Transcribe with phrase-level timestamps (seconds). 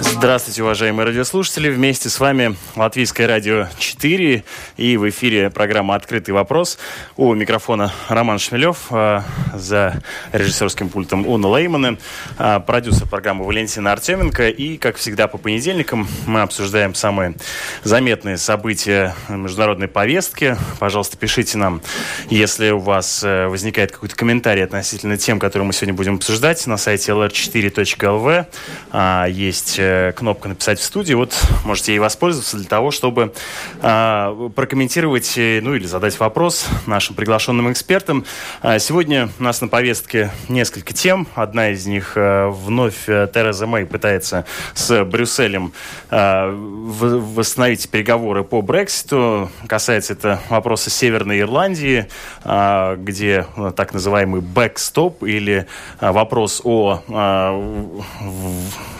[0.00, 1.68] Здравствуйте, уважаемые радиослушатели.
[1.68, 4.44] Вместе с вами Латвийское радио 4
[4.76, 6.78] и в эфире программа «Открытый вопрос».
[7.16, 9.24] У микрофона Роман Шмелев, а,
[9.54, 10.00] за
[10.32, 11.98] режиссерским пультом Уна Леймана,
[12.36, 14.48] а, продюсер программы Валентина Артеменко.
[14.48, 17.34] И, как всегда, по понедельникам мы обсуждаем самые
[17.82, 20.56] заметные события международной повестки.
[20.78, 21.82] Пожалуйста, пишите нам,
[22.30, 26.64] если у вас э, возникает какой-то комментарий относительно тем, которые мы сегодня будем обсуждать.
[26.68, 28.46] На сайте lr4.lv
[28.92, 31.14] а, есть э, кнопка «Написать в студии».
[31.14, 31.34] Вот
[31.64, 33.32] можете ей воспользоваться для того, чтобы
[33.80, 38.24] э, прокомментировать, ну или задать вопрос нашим приглашенным экспертам.
[38.62, 41.26] А, сегодня у нас на повестке несколько тем.
[41.34, 45.72] Одна из них э, вновь э, Тереза Мэй пытается с Брюсселем
[46.10, 49.50] э, восстановить переговоры по Брекситу.
[49.66, 52.08] Касается это вопроса Северной Ирландии,
[52.44, 55.66] э, где так называемый бэкстоп или
[56.00, 58.00] э, вопрос о, э,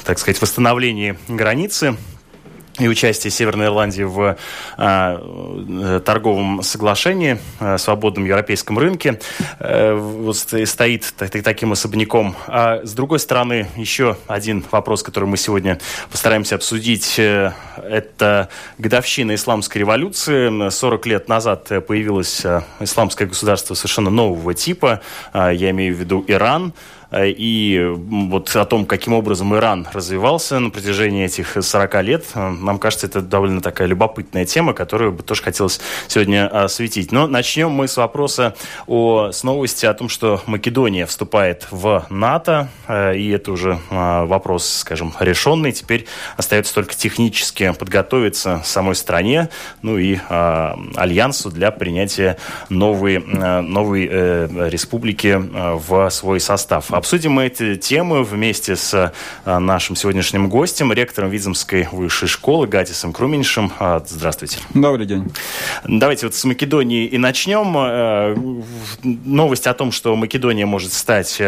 [0.05, 1.97] так сказать, восстановлении пересечении границы
[2.79, 4.37] и участие Северной Ирландии в
[4.77, 9.19] э, торговом соглашении, э, свободном европейском рынке,
[9.59, 12.37] э, вот стоит так, таким особняком.
[12.47, 15.81] А с другой стороны, еще один вопрос, который мы сегодня
[16.13, 20.71] постараемся обсудить, э, это годовщина исламской революции.
[20.71, 25.01] 40 лет назад появилось э, исламское государство совершенно нового типа,
[25.33, 26.73] э, я имею в виду Иран,
[27.13, 32.79] и вот о том, каким образом Иран развивался на протяжении этих 40 лет, э, нам
[32.79, 37.11] кажется, это довольно такая любопытная тема, которую бы тоже хотелось сегодня осветить.
[37.11, 38.55] Но начнем мы с вопроса
[38.87, 44.69] о, с новости о том, что Македония вступает в НАТО, э, и это уже вопрос,
[44.69, 45.73] скажем, решенный.
[45.73, 46.07] Теперь
[46.37, 49.49] остается только технически подготовиться самой стране,
[49.81, 52.37] ну и альянсу для принятия
[52.69, 54.07] новой, новой
[54.69, 56.91] республики в свой состав.
[56.99, 59.13] Обсудим мы эти темы вместе с
[59.45, 63.73] а, нашим сегодняшним гостем, ректором Визомской высшей школы Гатисом Круменьшем.
[63.79, 64.59] А, здравствуйте.
[64.75, 65.33] Добрый день.
[65.85, 67.73] Давайте вот с Македонии и начнем.
[67.77, 68.35] А,
[69.05, 71.41] новость о том, что Македония может стать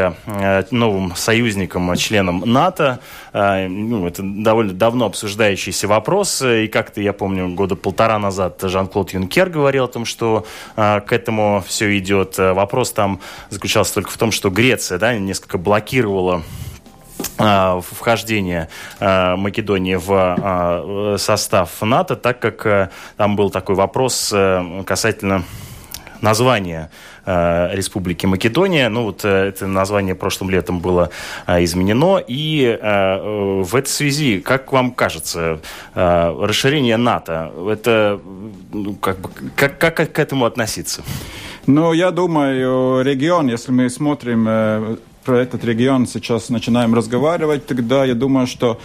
[0.70, 3.00] новым союзником, членом НАТО.
[3.32, 6.42] Ну, это довольно давно обсуждающийся вопрос.
[6.42, 11.62] И как-то, я помню, года полтора назад Жан-Клод Юнкер говорил о том, что к этому
[11.66, 12.38] все идет.
[12.38, 16.42] Вопрос там заключался только в том, что Греция, да, несколько блокировала
[17.38, 24.82] а, вхождение а, Македонии в а, состав НАТО, так как там был такой вопрос э,
[26.20, 26.90] касательно названия
[27.26, 28.88] Республики Македония.
[28.88, 31.08] Ну вот э, это название прошлым летом было
[31.46, 32.18] изменено.
[32.28, 35.58] И в этой связи, как вам кажется,
[35.94, 38.20] расширение НАТО, это
[38.72, 41.02] ну, как, бы, как, как к этому относиться?
[41.66, 48.14] Ну, я думаю, регион, если мы смотрим про этот регион сейчас начинаем разговаривать, тогда я
[48.14, 48.78] думаю, что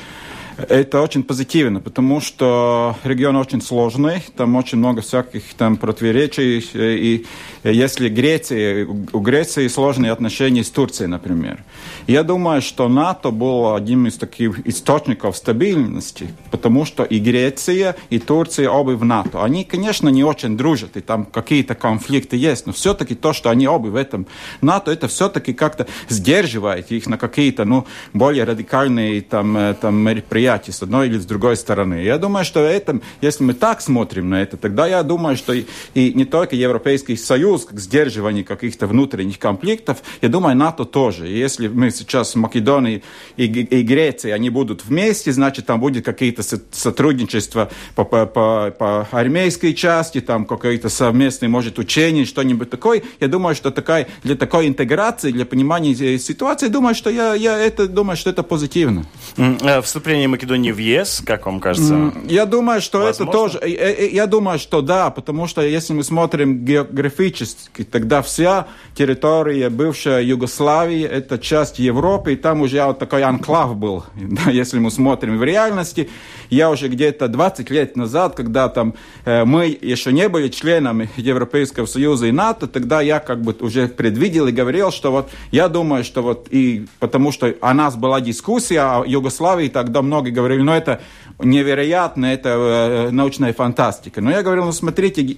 [0.58, 7.26] это очень позитивно, потому что регион очень сложный, там очень много всяких там противоречий, и
[7.64, 11.64] если Греция, у Греции сложные отношения с Турцией, например.
[12.08, 18.20] Я думаю, что НАТО было одним из таких источников стабильности, потому что и Греция, и
[18.20, 19.44] Турция оба в НАТО.
[19.44, 23.68] Они, конечно, не очень дружат, и там какие-то конфликты есть, но все-таки то, что они
[23.68, 24.26] оба в этом
[24.62, 30.45] НАТО, это все-таки как-то сдерживает их на какие-то, ну, более радикальные там, э, там мероприятия
[30.46, 32.04] с одной или с другой стороны.
[32.04, 35.66] Я думаю, что это, если мы так смотрим на это, тогда я думаю, что и,
[35.94, 41.30] и не только Европейский Союз, союз, к сдерживанию каких-то внутренних конфликтов, я думаю, НАТО тоже.
[41.30, 43.02] И если мы сейчас Македония
[43.38, 49.08] и, и Греция, они будут вместе, значит, там будет какие-то сотрудничество по, по, по, по
[49.12, 53.04] армейской части, там какое-то совместное, может, учение, что-нибудь такое.
[53.20, 57.88] Я думаю, что такая, для такой интеграции, для понимания ситуации, думаю, что я, я это,
[57.88, 59.06] думаю, что это позитивно.
[59.38, 62.14] Э, вступление Македонии в ЕС, как вам кажется?
[62.28, 63.24] Я думаю, что Возможно?
[63.24, 63.60] это тоже...
[63.64, 68.68] Я, э, э, я думаю, что да, потому что если мы смотрим географически, тогда вся
[68.96, 74.04] территория бывшей Югославии, это часть Европы, и там уже вот такой анклав был.
[74.52, 76.10] Если мы смотрим в реальности,
[76.50, 78.94] я уже где-то 20 лет назад, когда там
[79.24, 83.88] э, мы еще не были членами Европейского Союза и НАТО, тогда я как бы уже
[83.88, 88.20] предвидел и говорил, что вот я думаю, что вот и потому что о нас была
[88.20, 91.02] дискуссия о Югославии, тогда многие говорили, ну это
[91.40, 94.22] невероятно, это э, научная фантастика.
[94.22, 95.38] Но я говорил, ну смотрите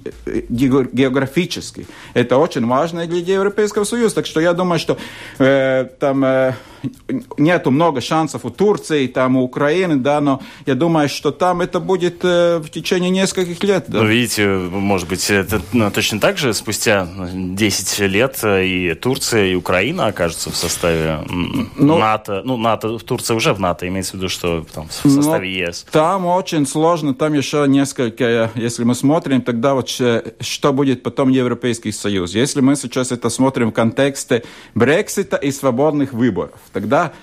[0.50, 1.88] географически.
[2.14, 4.16] Это очень важно для Европейского Союза.
[4.16, 4.98] Так что я думаю, что
[5.40, 6.54] э, там э,
[7.38, 11.80] нету много шансов у Турции, там у Украины, да, но я думаю, что там это
[11.80, 13.86] будет э, в течение нескольких лет.
[13.88, 14.00] Да.
[14.00, 19.56] Ну, видите, может быть, это ну, точно так же спустя 10 лет и Турция, и
[19.56, 22.42] Украина окажутся в составе ну, НАТО.
[22.44, 25.86] Ну, НАТО, Турция уже в НАТО, имеется в виду, что там, в составе ЕС.
[25.92, 31.92] Там очень сложно, там еще несколько, если мы смотрим, тогда вот что будет потом Европейский
[31.92, 32.36] Союз.
[32.36, 34.44] Если мы сейчас это смотрим в контексте
[34.76, 37.14] Брексита и свободных выборов, тогда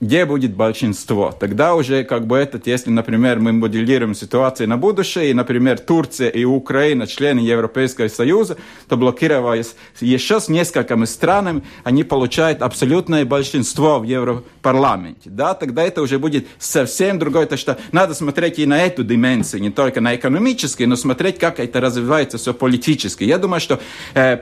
[0.00, 1.32] где будет большинство.
[1.38, 6.28] Тогда уже как бы этот, если, например, мы моделируем ситуацию на будущее, и, например, Турция
[6.28, 8.56] и Украина, члены Европейского Союза,
[8.88, 15.30] то блокироваясь еще с несколькими странами, они получают абсолютное большинство в Европарламенте.
[15.30, 15.54] Да?
[15.54, 17.46] Тогда это уже будет совсем другое.
[17.46, 21.58] То, что надо смотреть и на эту дименсию, не только на экономические, но смотреть, как
[21.58, 23.24] это развивается все политически.
[23.24, 23.80] Я думаю, что
[24.14, 24.36] э,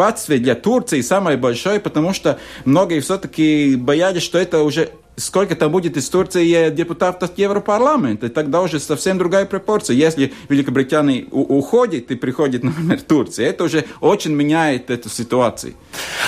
[0.00, 4.88] препятствие для Турции самое большое, потому что многие все-таки боялись, что это уже
[5.20, 9.94] сколько там будет из Турции депутатов Европарламента, и тогда уже совсем другая пропорция.
[9.94, 15.74] Если Великобритания уходит и приходит, например, Турция, это уже очень меняет эту ситуацию.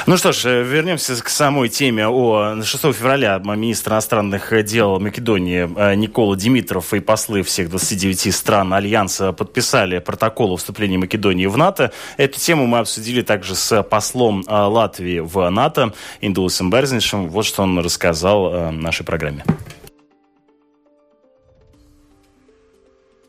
[0.06, 2.08] Ну что ж, э, вернемся к самой теме.
[2.08, 8.74] О 6 февраля министр иностранных дел Македонии э, Никола Димитров и послы всех 29 стран
[8.74, 11.92] Альянса подписали протокол о вступлении Македонии в НАТО.
[12.16, 17.28] Эту тему мы обсудили также с послом э, Латвии в НАТО Индуласом Берзничем.
[17.28, 19.44] Вот что он рассказал нашей программе.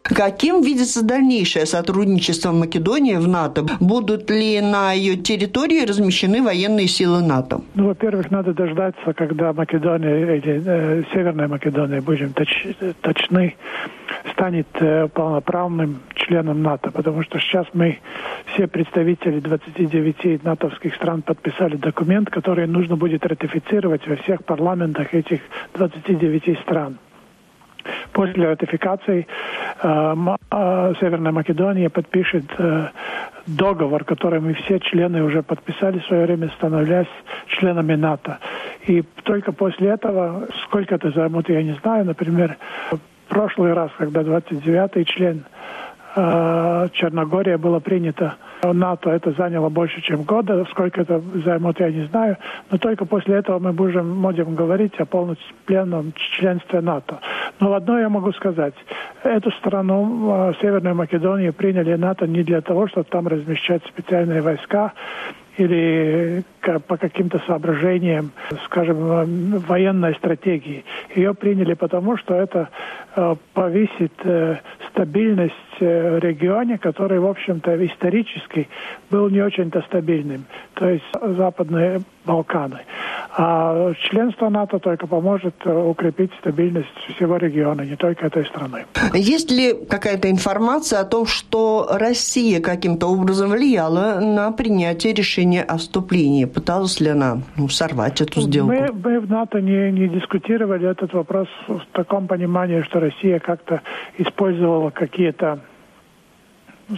[0.04, 3.66] Каким видится дальнейшее сотрудничество Македонии в НАТО?
[3.80, 7.62] Будут ли на ее территории размещены военные силы НАТО?
[7.76, 12.68] Ну, во-первых, надо дождаться, когда Македония, эти, э, Северная Македония, будем точ,
[13.00, 13.56] точны,
[14.34, 18.00] станет э, полноправным членом НАТО, потому что сейчас мы,
[18.54, 25.40] все представители 29 натовских стран подписали документ, который нужно будет ратифицировать во всех парламентах этих
[25.74, 26.98] 29 стран.
[28.12, 29.27] После ратификации
[29.81, 30.15] э,
[30.51, 32.88] э, Северная Македония подпишет э,
[33.47, 37.07] договор, который мы все члены уже подписали в свое время, становляясь
[37.47, 38.39] членами НАТО.
[38.88, 42.57] И только после этого, сколько это займут, я не знаю, например,
[42.91, 43.00] в
[43.30, 45.44] прошлый раз, когда 29-й член
[46.15, 48.35] Черногория было принято
[48.71, 50.65] НАТО это заняло больше, чем года.
[50.71, 52.38] Сколько это займет, я не знаю.
[52.71, 57.19] Но только после этого мы будем, будем говорить о полнопленном членстве НАТО.
[57.60, 58.75] Но одно я могу сказать.
[59.24, 64.94] Эту страну, а, Северную Македонию, приняли НАТО не для того, чтобы там размещать специальные войска
[65.58, 66.44] или
[66.88, 68.32] по каким-то соображениям,
[68.66, 70.84] скажем, военной стратегии.
[71.16, 72.70] Ее приняли потому, что это
[73.16, 74.58] э, повысит э,
[74.90, 78.68] стабильность э, в регионе, который, в общем-то, исторически
[79.12, 82.80] был не очень-то стабильным, то есть Западные Балканы.
[83.36, 88.86] А членство НАТО только поможет укрепить стабильность всего региона, не только этой страны.
[89.14, 95.78] Есть ли какая-то информация о том, что Россия каким-то образом влияла на принятие решения о
[95.78, 96.46] вступлении?
[96.46, 98.72] Пыталась ли она ну, сорвать эту сделку?
[98.72, 103.81] Мы, мы в НАТО не, не дискутировали этот вопрос в таком понимании, что Россия как-то
[104.18, 105.73] использовала какие-то ну,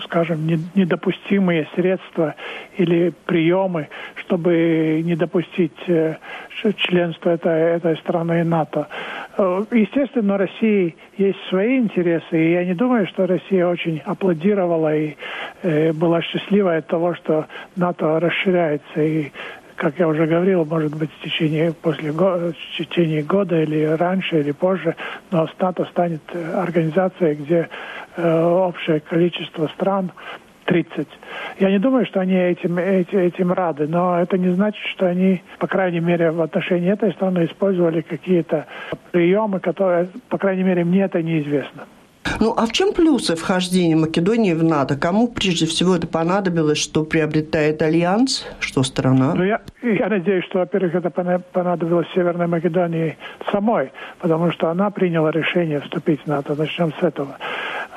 [0.03, 2.35] скажем, недопустимые средства
[2.77, 6.15] или приемы, чтобы не допустить э,
[6.77, 8.87] членства этой, этой страны НАТО.
[9.37, 15.15] Э, естественно, России есть свои интересы, и я не думаю, что Россия очень аплодировала и
[15.61, 17.45] э, была счастлива от того, что
[17.75, 19.31] НАТО расширяется и
[19.75, 24.51] как я уже говорил, может быть, в течение, после, в течение года или раньше, или
[24.51, 24.95] позже,
[25.31, 27.69] но НАТО станет организацией, где
[28.17, 30.11] общее количество стран
[30.65, 31.07] 30.
[31.59, 35.43] Я не думаю, что они этим, этим, этим рады, но это не значит, что они,
[35.59, 38.65] по крайней мере, в отношении этой страны использовали какие-то
[39.11, 41.85] приемы, которые, по крайней мере, мне это неизвестно.
[42.39, 44.97] Ну, а в чем плюсы вхождения Македонии в НАТО?
[44.97, 49.33] Кому прежде всего это понадобилось, что приобретает Альянс, что страна?
[49.35, 53.17] Ну, я, я надеюсь, что, во-первых, это понадобилось Северной Македонии
[53.51, 56.55] самой, потому что она приняла решение вступить в НАТО.
[56.55, 57.37] Начнем с этого.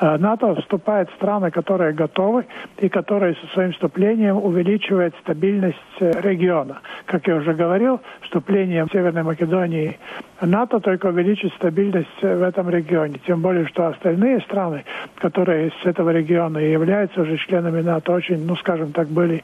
[0.01, 2.45] Э, НАТО вступает в страны, которые готовы
[2.77, 6.79] и которые со своим вступлением увеличивают стабильность э, региона.
[7.05, 9.97] Как я уже говорил, вступлением Северной Македонии
[10.41, 13.19] НАТО только увеличит стабильность в этом регионе.
[13.27, 18.55] Тем более, что остальные страны, которые с этого региона являются уже членами НАТО, очень, ну,
[18.55, 19.43] скажем так, были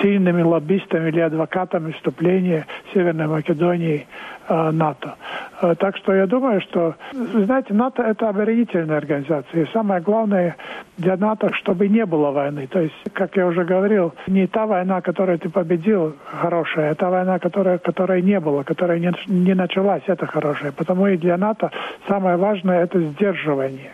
[0.00, 4.06] сильными лоббистами или адвокатами вступления Северной Македонии
[4.39, 5.14] Э, НАТО.
[5.62, 9.64] Э, так что я думаю, что, знаете, НАТО это оборонительная организация.
[9.64, 10.56] И самое главное
[10.98, 12.66] для НАТО, чтобы не было войны.
[12.66, 17.10] То есть, как я уже говорил, не та война, которую ты победил, хорошая, а та
[17.10, 20.72] война, которая, которой не было, которая не, не началась, это хорошая.
[20.72, 21.70] Потому и для НАТО
[22.08, 23.92] самое важное это сдерживание.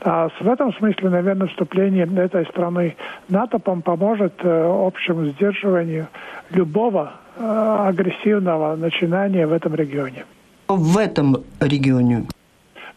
[0.00, 2.96] А в этом смысле, наверное, вступление этой страны
[3.28, 6.06] НАТО поможет э, общему сдерживанию
[6.50, 10.24] любого Э, агрессивного начинания в этом регионе.
[10.68, 12.26] В этом регионе?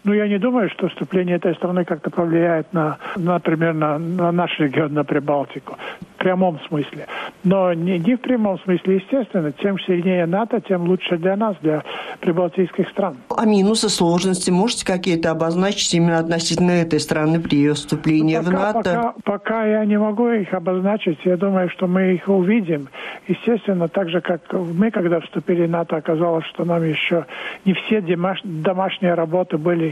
[0.04, 4.60] Ну, я не думаю, что вступление этой страны как-то повлияет на, например, на, на наш
[4.60, 5.78] регион, на Прибалтику
[6.22, 7.08] прямом смысле.
[7.44, 9.52] Но не, не в прямом смысле, естественно.
[9.54, 11.84] Чем сильнее НАТО, тем лучше для нас, для
[12.20, 13.18] прибалтийских стран.
[13.36, 18.52] А минусы, сложности можете какие-то обозначить именно относительно этой страны при ее вступлении ну, пока,
[18.52, 18.80] в НАТО?
[18.84, 21.18] Пока, пока я не могу их обозначить.
[21.26, 22.90] Я думаю, что мы их увидим.
[23.28, 27.26] Естественно, так же, как мы, когда вступили в НАТО, оказалось, что нам еще
[27.66, 28.02] не все
[28.44, 29.91] домашние работы были,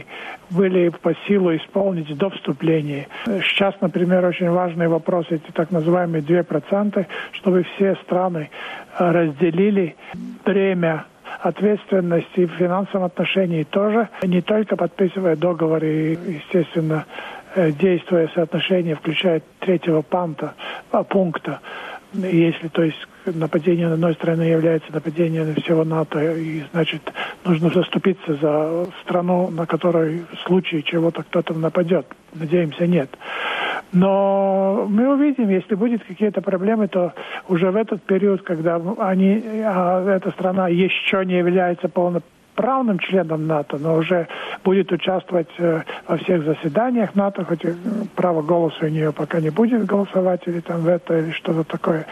[0.50, 3.08] были по силу исполнить до вступления.
[3.26, 8.50] Сейчас, например, очень важный вопрос, эти так называемые самые 2%, чтобы все страны
[8.98, 9.96] э, разделили
[10.46, 11.06] бремя
[11.42, 17.06] ответственности в финансовом отношении тоже, не только подписывая договоры естественно,
[17.56, 20.54] э, действуя соотношение, включая третьего панта,
[20.92, 21.60] а, пункта,
[22.14, 22.98] если, то есть,
[23.34, 27.02] нападение на одной страны является нападением на всего НАТО, и, значит,
[27.46, 32.06] нужно заступиться за страну, на которой в случае чего-то кто-то нападет.
[32.34, 33.10] Надеемся, нет.
[33.92, 37.14] Но мы увидим, если будут какие-то проблемы, то
[37.48, 42.39] уже в этот период, когда они, а эта страна еще не является полноправным
[43.00, 44.28] членом НАТО, но уже
[44.64, 47.62] будет участвовать э, во всех заседаниях НАТО, хоть
[48.16, 52.06] право голоса у нее пока не будет голосовать или там в это или что-то такое.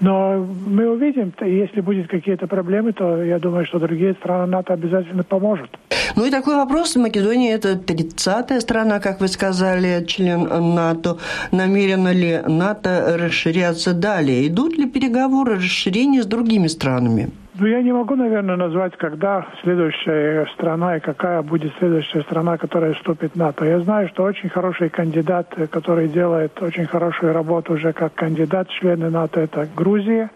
[0.00, 5.24] Но мы увидим, если будут какие-то проблемы, то я думаю, что другие страны НАТО обязательно
[5.24, 5.70] поможет.
[6.16, 6.96] Ну и такой вопрос.
[6.96, 11.18] Македония– это 30-я страна, как вы сказали, член НАТО.
[11.52, 14.46] Намерено ли НАТО расширяться далее?
[14.46, 17.30] Идут ли переговоры о расширении с другими странами?
[17.58, 22.92] Ну, я не могу, наверное, назвать, когда следующая страна и какая будет следующая страна, которая
[22.92, 23.64] вступит в НАТО.
[23.64, 29.08] Я знаю, что очень хороший кандидат, который делает очень хорошую работу уже как кандидат члены
[29.08, 30.30] НАТО, это Грузия.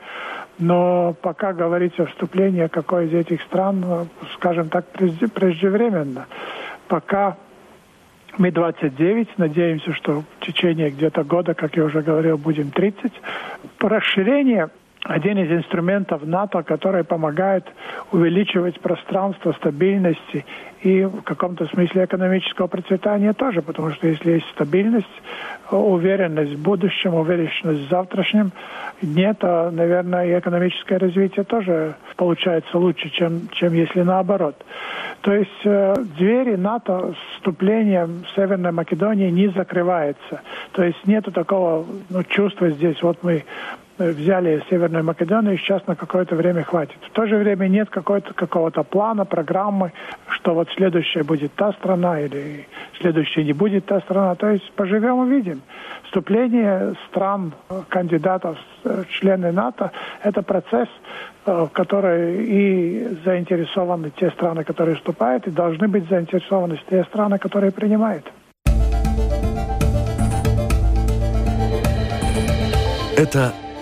[0.59, 6.27] Но пока говорить о вступлении какой из этих стран, скажем так, преждевременно.
[6.89, 7.37] Пока
[8.39, 13.13] мы 29, надеемся, что в течение где-то года, как я уже говорил, будем 30.
[13.79, 14.71] Расширение
[15.05, 17.65] один из инструментов НАТО, который помогает
[18.13, 20.45] увеличивать пространство стабильности
[20.83, 25.07] и в каком-то смысле экономического процветания тоже, потому что если есть стабильность,
[25.71, 28.53] уверенность в будущем, уверенность в завтрашнем
[29.01, 34.57] дне, то, наверное, и экономическое развитие тоже получается лучше, чем, чем если наоборот.
[35.23, 40.43] То есть э, двери НАТО с вступлением Северной Македонии не закрывается.
[40.73, 43.45] То есть нету такого ну, чувства здесь, вот мы
[44.01, 46.97] взяли Северную Македонию, сейчас на какое-то время хватит.
[47.03, 49.93] В то же время нет какого-то плана, программы,
[50.29, 52.67] что вот следующая будет та страна или
[53.01, 54.35] следующая не будет та страна.
[54.35, 55.61] То есть поживем увидим.
[56.05, 57.53] Вступление стран,
[57.89, 58.59] кандидатов,
[59.11, 59.93] члены НАТО–
[60.25, 60.89] это процесс,
[61.47, 67.71] в который и заинтересованы те страны, которые вступают, и должны быть заинтересованы те страны, которые
[67.71, 68.25] принимают.
[73.17, 73.53] Это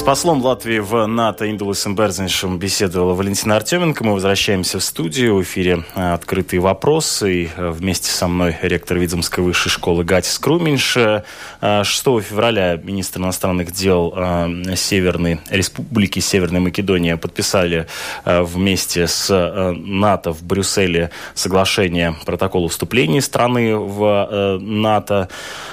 [0.00, 4.02] С послом Латвии в НАТО Индулусом Берзиншем беседовала Валентина Артеменко.
[4.02, 5.36] Мы возвращаемся в студию.
[5.36, 7.42] В эфире э, «Открытые вопросы».
[7.42, 10.92] И э, вместе со мной ректор Видземской высшей школы Гатис Круминш.
[10.92, 10.96] 6
[11.60, 14.14] э, февраля министр иностранных дел
[14.74, 17.86] Северной Республики Северной Македония подписали
[18.24, 19.28] вместе с
[19.74, 25.28] НАТО в Брюсселе соглашение протокола вступления страны в НАТО.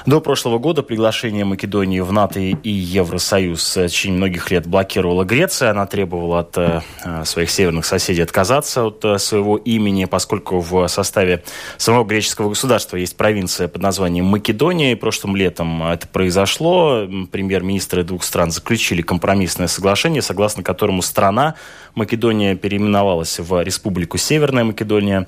[0.06, 5.72] До прошлого года приглашение Македонии в НАТО и Евросоюз протяжении многих лет блокировала Греция.
[5.72, 6.82] Она требовала от э,
[7.24, 11.44] своих северных соседей отказаться от э, своего имени, поскольку в составе
[11.78, 14.92] самого греческого государства есть провинция под названием Македония.
[14.92, 17.08] И прошлым летом это произошло.
[17.32, 21.56] Премьер-министры двух стран заключили компромиссное соглашение, согласно которому страна
[21.96, 25.28] Македония переименовалась в Республику Северная Македония.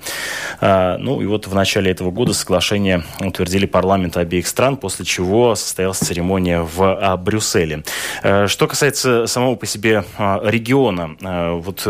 [0.60, 5.98] Ну и вот в начале этого года соглашение утвердили парламенты обеих стран, после чего состоялась
[5.98, 7.82] церемония в а, Брюсселе.
[8.22, 11.16] Что касается самого по себе региона,
[11.60, 11.86] вот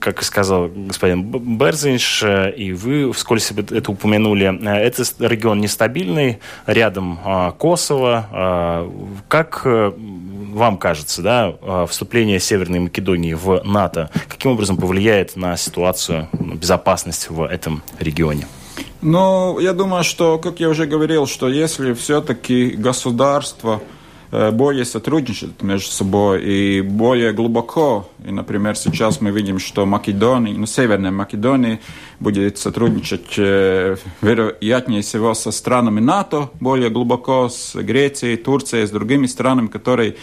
[0.00, 1.22] как сказал господин
[1.58, 2.24] Берзинш,
[2.56, 7.18] и вы вскользь это упомянули, это регион нестабильный, рядом
[7.58, 8.88] Косово.
[9.28, 16.28] Как э, вам кажется, да, вступление Северной Македонии в НАТО каким образом повлияет на ситуацию
[16.32, 18.46] безопасности в этом регионе?
[19.00, 23.93] Ну, я думаю, что, как я уже говорил, что если все-таки государство э,
[24.52, 28.08] более сотрудничает между собой и более глубоко.
[28.26, 31.80] И, например, сейчас мы видим, что Македония, ну, Северная Македония
[32.20, 39.26] будет сотрудничать, э, вероятнее всего, со странами НАТО более глубоко, с Грецией, Турцией, с другими
[39.26, 40.16] странами, которые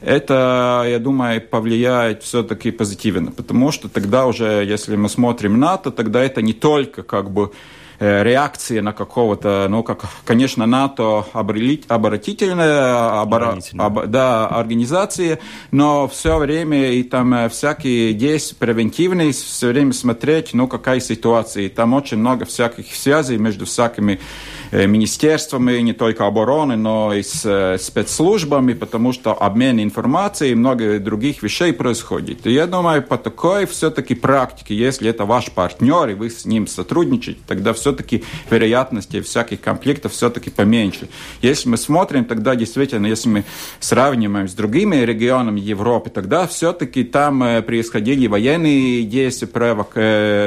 [0.00, 6.24] это, я думаю, повлияет все-таки позитивно, потому что тогда уже, если мы смотрим НАТО, тогда
[6.24, 13.58] это не только как бы э, реакция на какого-то, ну, как, конечно, НАТО оборонительная, обора,
[13.78, 15.38] об, да, организация,
[15.70, 21.64] но все время и там э, всякие действия превентивные, все время смотреть, ну, какая ситуация.
[21.64, 27.22] И там очень много всяких связей между всякими Э, министерствами, не только обороны, но и
[27.22, 32.46] с э, спецслужбами, потому что обмен информацией и много других вещей происходит.
[32.46, 36.66] И я думаю, по такой все-таки практике, если это ваш партнер, и вы с ним
[36.66, 41.08] сотрудничаете, тогда все-таки вероятности всяких конфликтов все-таки поменьше.
[41.42, 43.44] Если мы смотрим, тогда действительно, если мы
[43.78, 49.42] сравниваем с другими регионами Европы, тогда все-таки там э, происходили военные действия,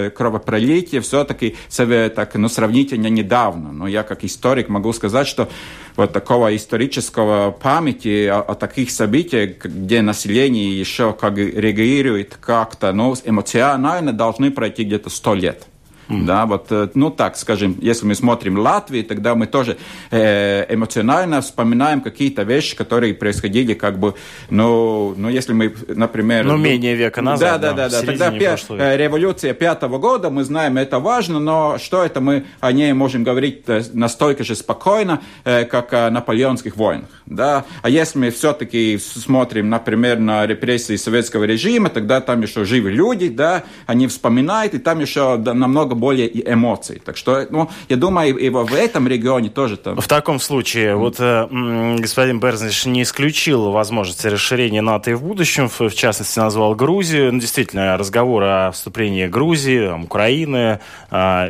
[0.10, 3.72] кровопролитие, все-таки так, ну, сравнительно недавно.
[3.72, 5.50] Но я как как историк могу сказать, что
[5.96, 13.14] вот такого исторического памяти о, о таких событиях, где население еще как реагирует как-то, ну,
[13.26, 15.68] эмоционально должны пройти где-то сто лет.
[16.08, 16.26] Mm.
[16.26, 19.78] Да, вот, э, ну так, скажем, если мы смотрим Латвию, тогда мы тоже
[20.12, 24.14] э, эмоционально вспоминаем какие-то вещи, которые происходили, как бы,
[24.50, 26.46] ну, ну если мы, например...
[26.46, 27.62] Ну, менее века назад.
[27.62, 28.06] Да, да, да, да.
[28.06, 32.72] Тогда пя- э, революция пятого года, мы знаем, это важно, но что это мы о
[32.72, 37.66] ней можем говорить настолько же спокойно, э, как о наполеонских войнах, да.
[37.82, 43.30] А если мы все-таки смотрим, например, на репрессии советского режима, тогда там еще живы люди,
[43.30, 47.02] да, они вспоминают, и там еще намного намного более эмоций.
[47.04, 50.00] Так что, ну, я думаю, и в этом регионе тоже там...
[50.00, 50.96] В таком случае, mm.
[50.96, 56.40] вот э, господин Берзниш не исключил возможности расширения НАТО и в будущем, в, в частности,
[56.40, 57.34] назвал Грузию.
[57.34, 60.80] Ну, действительно, разговор о вступлении Грузии, Украины,
[61.12, 61.50] э,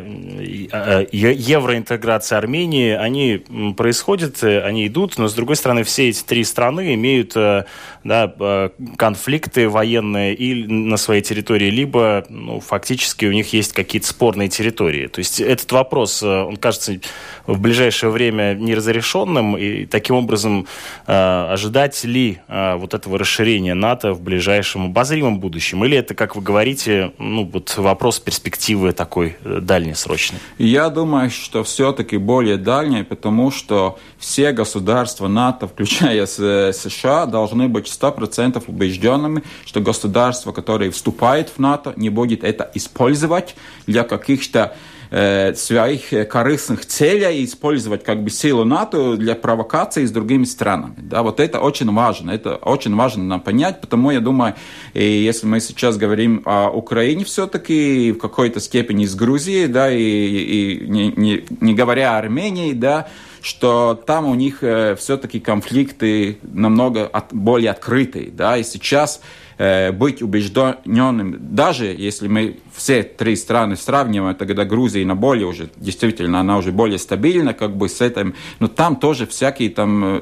[0.72, 3.44] э, евроинтеграции Армении, они
[3.76, 7.64] происходят, они идут, но, с другой стороны, все эти три страны имеют э,
[8.04, 14.06] да, э, конфликты военные и на своей территории, либо ну, фактически у них есть какие-то
[14.06, 15.06] спорные спорной территории.
[15.06, 16.98] То есть этот вопрос, э, он кажется
[17.46, 20.66] в ближайшее время неразрешенным, и таким образом
[21.06, 25.84] э, ожидать ли э, вот этого расширения НАТО в ближайшем обозримом будущем?
[25.84, 30.38] Или это, как вы говорите, ну вот вопрос перспективы такой дальнесрочной?
[30.58, 37.86] Я думаю, что все-таки более дальний, потому что все государства НАТО, включая США, должны быть
[37.86, 44.74] 100% убежденными, что государство, которое вступает в НАТО, не будет это использовать для каких-то
[45.10, 50.96] э, своих корыстных целей использовать как бы силу НАТО для провокации с другими странами.
[50.98, 52.32] Да, вот это очень важно.
[52.32, 54.54] Это очень важно нам понять, потому я думаю,
[54.94, 60.00] и если мы сейчас говорим о Украине все-таки в какой-то степени с Грузией, да, и,
[60.00, 63.06] и не, не, не говоря о Армении, да,
[63.42, 69.20] что там у них э, все-таки конфликты намного от, более открытые, да, и сейчас
[69.58, 76.40] быть убежденным, даже если мы все три страны сравниваем, тогда Грузия на более уже, действительно,
[76.40, 80.20] она уже более стабильна, как бы с этим, но там тоже всякие там э,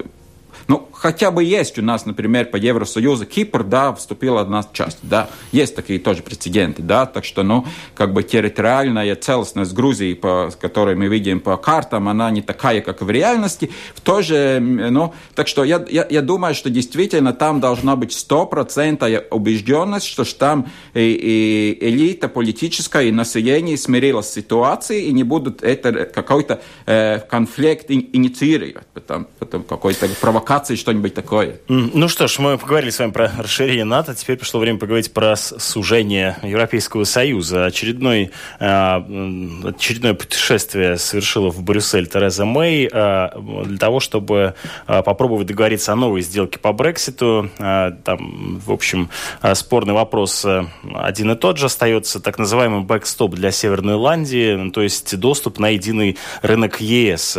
[0.69, 5.29] ну, хотя бы есть у нас, например, по Евросоюзу Кипр, да, вступила одна часть, да,
[5.53, 10.95] есть такие тоже прецеденты, да, так что, ну, как бы территориальная целостность Грузии, по которой
[10.95, 15.47] мы видим по картам, она не такая, как в реальности, в то же, ну, так
[15.47, 21.77] что я, я, я думаю, что действительно там должна быть стопроцентная убежденность, что там и,
[21.81, 27.91] и элита политическая и население смирилось с ситуацией и не будут это какой-то э, конфликт
[27.91, 31.57] инициировать, потом, потом какой-то провокации, что что-нибудь такое.
[31.69, 35.35] Ну что ж, мы поговорили с вами про расширение НАТО, теперь пришло время поговорить про
[35.35, 37.65] сужение Европейского Союза.
[37.67, 44.55] Очередной, очередное путешествие совершила в Брюссель Тереза Мэй для того, чтобы
[44.87, 47.51] попробовать договориться о новой сделке по Брекситу.
[47.59, 49.11] Там, в общем,
[49.55, 50.47] спорный вопрос
[50.95, 55.71] один и тот же остается, так называемый бэкстоп для Северной Ирландии, то есть доступ на
[55.71, 57.37] единый рынок ЕС.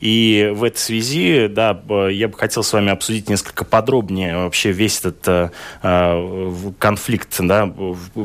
[0.00, 1.78] И в этой связи, да,
[2.08, 5.50] я бы хотел с вами обсудить несколько подробнее вообще весь этот э,
[5.82, 7.72] э конфликт, да,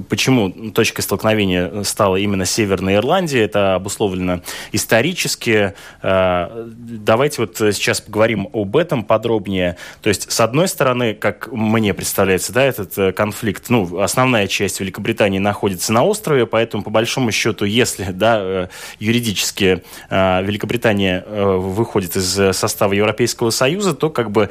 [0.09, 5.73] почему точкой столкновения стала именно Северная Ирландия, это обусловлено исторически.
[6.01, 9.77] Э, давайте вот сейчас поговорим об этом подробнее.
[10.01, 14.79] То есть, с одной стороны, как мне представляется, да, этот э, конфликт, ну, основная часть
[14.79, 18.67] Великобритании находится на острове, поэтому, по большому счету, если, да, э,
[18.99, 24.50] юридически Великобритания выходит из состава Европейского Союза, то как бы э,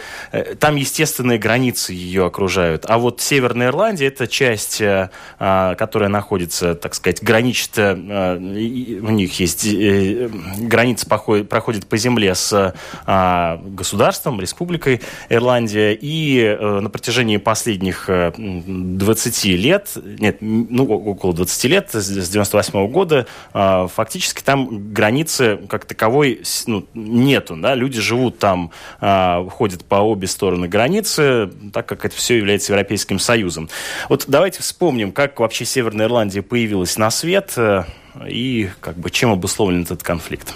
[0.59, 2.85] там естественные границы ее окружают.
[2.89, 9.11] А вот Северная Ирландия это часть, э, а, которая находится, так сказать, граничит, э, у
[9.11, 12.75] них есть граница проходит по земле с
[13.07, 21.91] а, государством, республикой Ирландия, и на протяжении последних 20 лет, нет, ну, около 20 лет,
[21.93, 28.71] с 98 года, а, фактически там границы как таковой ну, нету, да, люди живут там,
[29.01, 33.69] ходят по обе стороны границы, так как это все является Европейским Союзом.
[34.09, 37.85] Вот давайте вспомним, как вообще Северная Ирландия появилась на свет э,
[38.29, 40.55] и как бы чем обусловлен этот конфликт.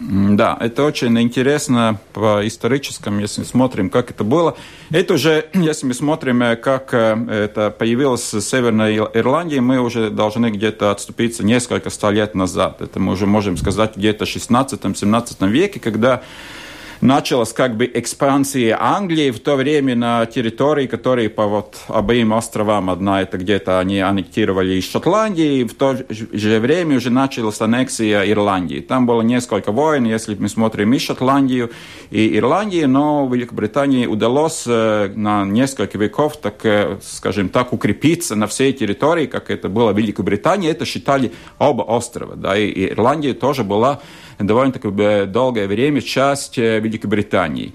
[0.00, 4.56] Да, это очень интересно по историческому, если смотрим, как это было.
[4.90, 10.10] Это уже, если мы смотрим, э, как э, это появилось в Северной Ирландии, мы уже
[10.10, 12.80] должны где-то отступиться несколько ста лет назад.
[12.80, 16.22] Это мы уже можем сказать где-то в 16-17 веке, когда
[17.00, 22.90] началась как бы экспансия Англии в то время на территории, которые по вот обеим островам,
[22.90, 28.24] одна это где-то они аннектировали из Шотландии, и в то же время уже началась аннексия
[28.30, 28.80] Ирландии.
[28.80, 31.70] Там было несколько войн, если мы смотрим и Шотландию,
[32.10, 38.46] и Ирландию, но Великобритании удалось э, на несколько веков, так, э, скажем так, укрепиться на
[38.46, 43.64] всей территории, как это было в Великобритании, это считали оба острова, да, и Ирландия тоже
[43.64, 44.00] была
[44.46, 47.72] довольно-таки долгое время часть э, Великобритании.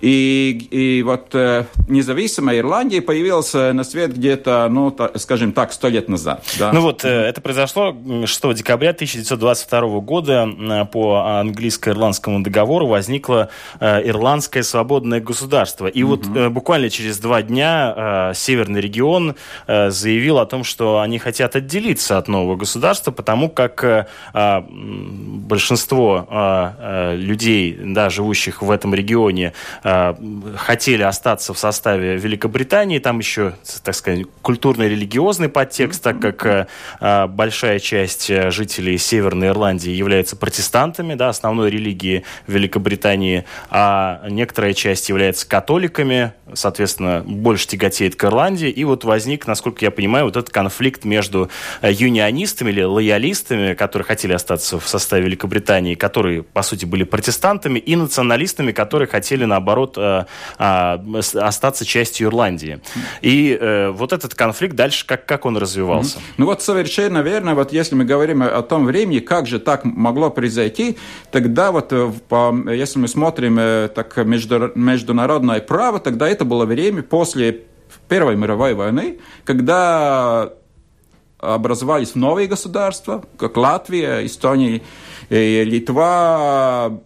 [0.00, 5.72] И, и вот э, независимая Ирландия появилась э, на свет где-то, ну, та, скажем так,
[5.72, 6.42] сто лет назад.
[6.58, 6.72] Да?
[6.72, 10.48] Ну вот, э, это произошло 6 декабря 1922 года.
[10.90, 15.86] По английско-ирландскому договору возникло э, Ирландское свободное государство.
[15.86, 16.16] И угу.
[16.16, 19.36] вот э, буквально через два дня э, Северный регион
[19.66, 24.60] э, заявил о том, что они хотят отделиться от нового государства, потому как э, э
[24.70, 29.52] большинство э, э, людей, да, живущих в этом регионе,
[29.89, 29.89] Э,
[30.56, 32.98] хотели остаться в составе Великобритании.
[32.98, 36.66] Там еще, так сказать, культурно-религиозный подтекст, так как э,
[37.00, 45.08] э, большая часть жителей Северной Ирландии являются протестантами, да, основной религии Великобритании, а некоторая часть
[45.08, 48.68] является католиками, соответственно, больше тяготеет к Ирландии.
[48.68, 51.50] И вот возник, насколько я понимаю, вот этот конфликт между
[51.82, 57.96] юнионистами или лоялистами, которые хотели остаться в составе Великобритании, которые, по сути, были протестантами, и
[57.96, 60.24] националистами, которые хотели, наоборот, наоборот, э,
[60.58, 61.00] а,
[61.34, 62.80] остаться частью Ирландии.
[63.22, 66.18] И э, вот этот конфликт дальше, как, как он развивался?
[66.36, 67.54] Ну вот совершенно верно.
[67.54, 70.98] Вот если мы говорим о том времени, как же так могло произойти,
[71.30, 72.10] тогда вот, э,
[72.74, 73.56] если мы смотрим
[73.94, 77.62] так международное право, тогда это было время после
[78.08, 80.52] Первой мировой войны, когда
[81.38, 84.82] образовались новые государства, как Латвия, Эстония,
[85.30, 87.00] Литва,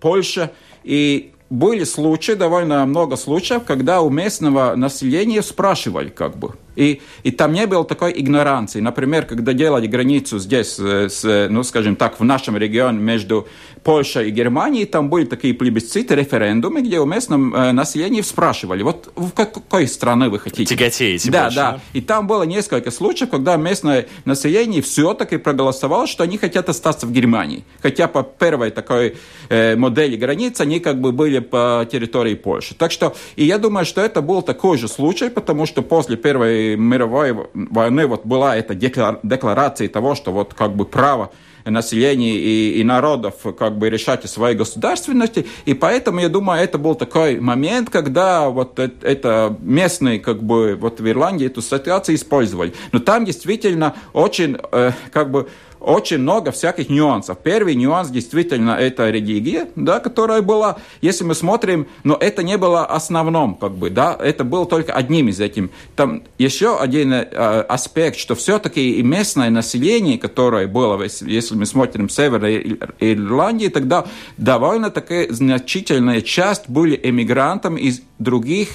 [0.00, 0.50] Польша.
[0.82, 7.30] И были случаи, довольно много случаев, когда у местного населения спрашивали, как бы, и, и
[7.30, 8.80] там не было такой игноранции.
[8.80, 13.46] Например, когда делали границу здесь, э, с, ну, скажем так, в нашем регионе между
[13.82, 19.10] Польшей и Германией, там были такие плебисциты, референдумы, где у местного э, населения спрашивали, вот
[19.16, 20.76] в какой страны вы хотите.
[20.76, 21.80] Тяготеете Да, больше, да, да.
[21.92, 27.12] И там было несколько случаев, когда местное население все-таки проголосовало, что они хотят остаться в
[27.12, 27.64] Германии.
[27.82, 29.16] Хотя по первой такой
[29.48, 32.74] э, модели границ они как бы были по территории Польши.
[32.74, 36.59] Так что, и я думаю, что это был такой же случай, потому что после Первой
[36.76, 41.30] мировой войны вот была эта декларация того, что вот как бы право
[41.64, 45.46] населения и, и народов как бы решать о своей государственности.
[45.64, 51.00] И поэтому, я думаю, это был такой момент, когда вот это местные, как бы, вот
[51.00, 52.72] в Ирландии эту ситуацию использовали.
[52.92, 55.48] Но там действительно очень, э, как бы,
[55.80, 57.38] очень много всяких нюансов.
[57.42, 62.84] Первый нюанс действительно это религия, да, которая была, если мы смотрим, но это не было
[62.84, 65.70] основным, как бы, да, это было только одним из этих.
[65.96, 67.24] Там еще один э,
[67.68, 74.90] аспект, что все-таки и местное население, которое было, если мы смотрим Северной Ирландии, тогда довольно
[74.90, 78.68] такая значительная часть были эмигрантами из других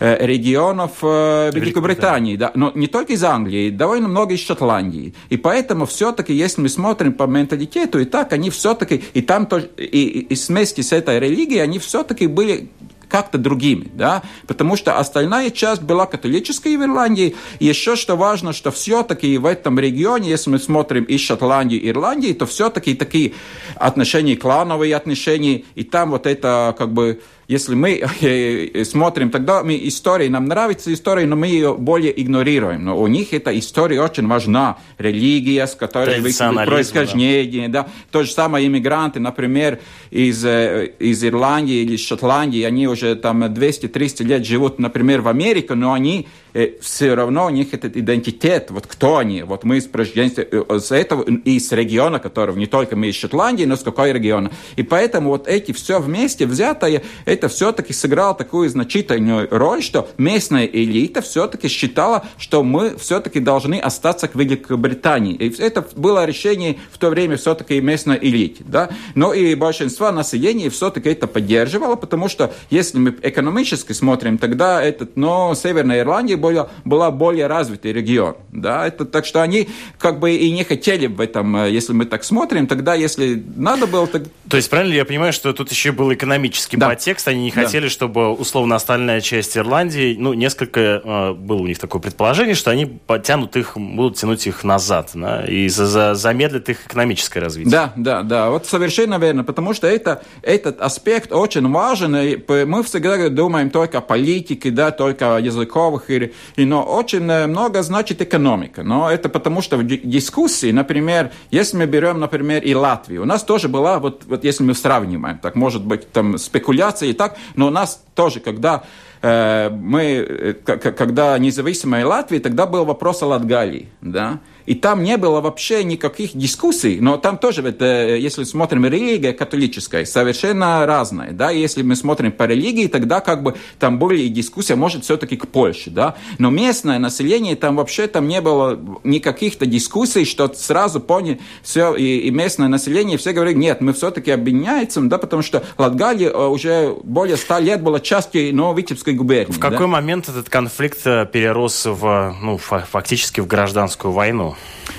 [0.00, 5.14] э, регионов э, Великобритании, да, но не только из Англии, довольно много из Шотландии.
[5.28, 9.68] И поэтому все-таки, если мы смотрим по менталитету, и так они все-таки, и там тоже,
[9.76, 12.70] и, и, вместе с этой религией, они все-таки были
[13.08, 17.34] как-то другими, да, потому что остальная часть была католической в Ирландии.
[17.58, 21.88] И еще что важно, что все-таки в этом регионе, если мы смотрим и Шотландию, и
[21.88, 23.32] Ирландию, то все-таки такие
[23.76, 29.80] отношения, клановые отношения, и там вот это как бы если мы э, смотрим, тогда мы
[29.88, 32.84] истории, нам нравится история, но мы ее более игнорируем.
[32.84, 34.76] Но у них эта история очень важна.
[34.98, 37.84] Религия, с которой происхождение, да.
[37.84, 37.88] да.
[38.10, 39.80] То же самое иммигранты, например,
[40.10, 45.74] из, э, из Ирландии или Шотландии, они уже там 200-300 лет живут, например, в Америке,
[45.74, 46.47] но они Э,
[46.80, 50.92] все равно у них этот идентитет, вот кто они, вот мы из рождения, э, с
[50.92, 54.50] этого, из региона, которого не только мы из Шотландии, но с какой региона.
[54.76, 60.66] И поэтому вот эти все вместе взятое, это все-таки сыграло такую значительную роль, что местная
[60.66, 65.34] элита все-таки считала, что мы все-таки должны остаться к Великобритании.
[65.34, 68.64] И это было решение в то время все-таки местной элиты.
[68.66, 68.90] Да?
[69.14, 75.16] Но и большинство населения все-таки это поддерживало, потому что если мы экономически смотрим, тогда этот,
[75.16, 78.36] но Северная Ирландия была, была более развитый регион.
[78.52, 78.86] Да?
[78.86, 82.24] Это, так что они как бы и не хотели в этом, э, если мы так
[82.24, 84.06] смотрим, тогда если надо было...
[84.06, 84.24] Так...
[84.48, 86.88] То есть правильно я понимаю, что тут еще был экономический да.
[86.88, 87.90] подтекст, они не хотели, да.
[87.90, 92.86] чтобы условно остальная часть Ирландии, ну, несколько, э, было у них такое предположение, что они
[92.86, 97.70] потянут их, будут тянуть их назад, да, и за, за, замедлят их экономическое развитие.
[97.70, 102.82] Да, да, да, вот совершенно верно, потому что это, этот аспект очень важен, и мы
[102.82, 107.82] всегда думаем только о политике, да, только о языковых или и, но очень э, много
[107.82, 108.82] значит экономика.
[108.82, 113.42] Но это потому, что в дискуссии, например, если мы берем, например, и Латвию, у нас
[113.42, 117.68] тоже была, вот, вот если мы сравниваем, так может быть там спекуляции и так, но
[117.68, 118.84] у нас тоже, когда
[119.22, 125.40] мы, э, когда независимая Латвия, тогда был вопрос о Латгалии, да, и там не было
[125.40, 131.50] вообще никаких дискуссий, но там тоже, вот, э, если смотрим религия католическая, совершенно разная, да,
[131.50, 135.48] если мы смотрим по религии, тогда как бы там были и дискуссии, может, все-таки к
[135.48, 141.40] Польше, да, но местное население, там вообще там не было никаких-то дискуссий, что сразу поняли
[141.62, 146.28] все, и, и местное население, все говорили, нет, мы все-таки объединяемся, да, потому что Латгалия
[146.28, 149.52] э, уже более ста лет была частью, но Витебской губернии.
[149.52, 149.86] В какой да?
[149.86, 154.56] момент этот конфликт э, перерос в, ну, фактически в гражданскую войну?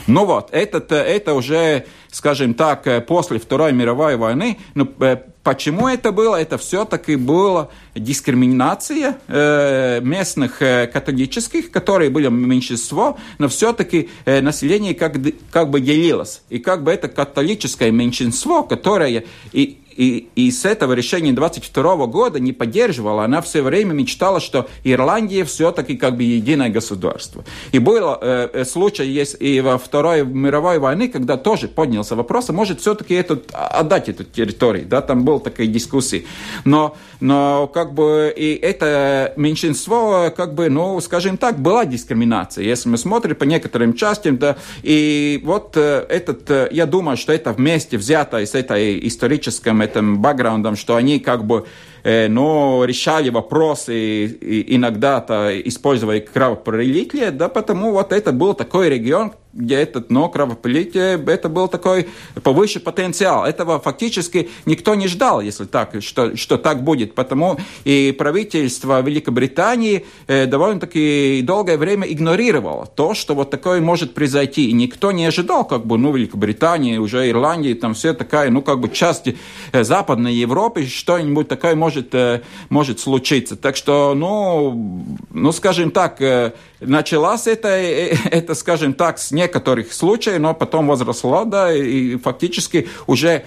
[0.07, 4.57] Ну вот, это, это уже, скажем так, э, после Второй мировой войны.
[4.75, 6.35] Э, почему это было?
[6.35, 15.17] Это все-таки была дискриминация э, местных католических, которые были меньшинство, но все-таки население как,
[15.51, 16.41] как бы делилось.
[16.49, 22.39] И как бы это католическое меньшинство, которое и и, и с этого решения 22 года
[22.39, 23.25] не поддерживала.
[23.25, 27.43] Она все время мечтала, что Ирландия все-таки как бы единое государство.
[27.73, 32.49] И был э, э, случай есть и во Второй мировой войне, когда тоже поднялся вопрос,
[32.49, 34.85] а может все-таки этот, отдать эту территорию.
[34.85, 36.23] Да, там был такая дискуссия.
[36.63, 42.63] Но, но как бы и это меньшинство, как бы, ну, скажем так, была дискриминация.
[42.63, 47.33] Если мы смотрим по некоторым частям, да, и вот э, этот, э, я думаю, что
[47.33, 51.65] это вместе взято с этой исторической этом бэкграундом, что они как бы
[52.03, 59.75] э, ну, решали вопросы иногда-то использовали кровопролитие, да, потому вот это был такой регион, где
[59.75, 62.07] этот, но кровопролитие, это был такой
[62.43, 63.45] повыше потенциал.
[63.45, 67.15] Этого фактически никто не ждал, если так, что, что так будет.
[67.15, 74.69] Потому и правительство Великобритании э, довольно-таки долгое время игнорировало то, что вот такое может произойти.
[74.69, 78.79] И никто не ожидал, как бы, ну, Великобритании, уже Ирландии, там все такая, ну, как
[78.79, 79.37] бы части
[79.71, 83.55] э, Западной Европы, что-нибудь такое может, э, может случиться.
[83.55, 89.93] Так что, ну, ну, скажем так, э, началась это, э, это, скажем так, с некоторых
[89.93, 93.43] случаев, но потом возросло, да, и фактически уже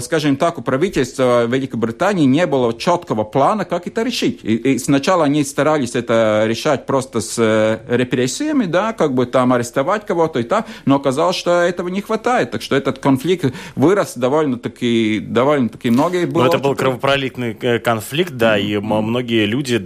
[0.00, 4.40] скажем так, у правительства Великобритании не было четкого плана, как это решить.
[4.42, 9.52] И, и сначала они старались это решать просто с э, репрессиями, да, как бы там
[9.52, 12.50] арестовать кого-то и так, но оказалось, что этого не хватает.
[12.50, 16.44] Так что этот конфликт вырос довольно-таки, довольно-таки многие было.
[16.44, 19.84] Но это был кровопролитный конфликт, да, и многие люди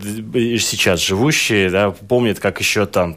[0.58, 3.16] сейчас живущие, да, помнят, как еще там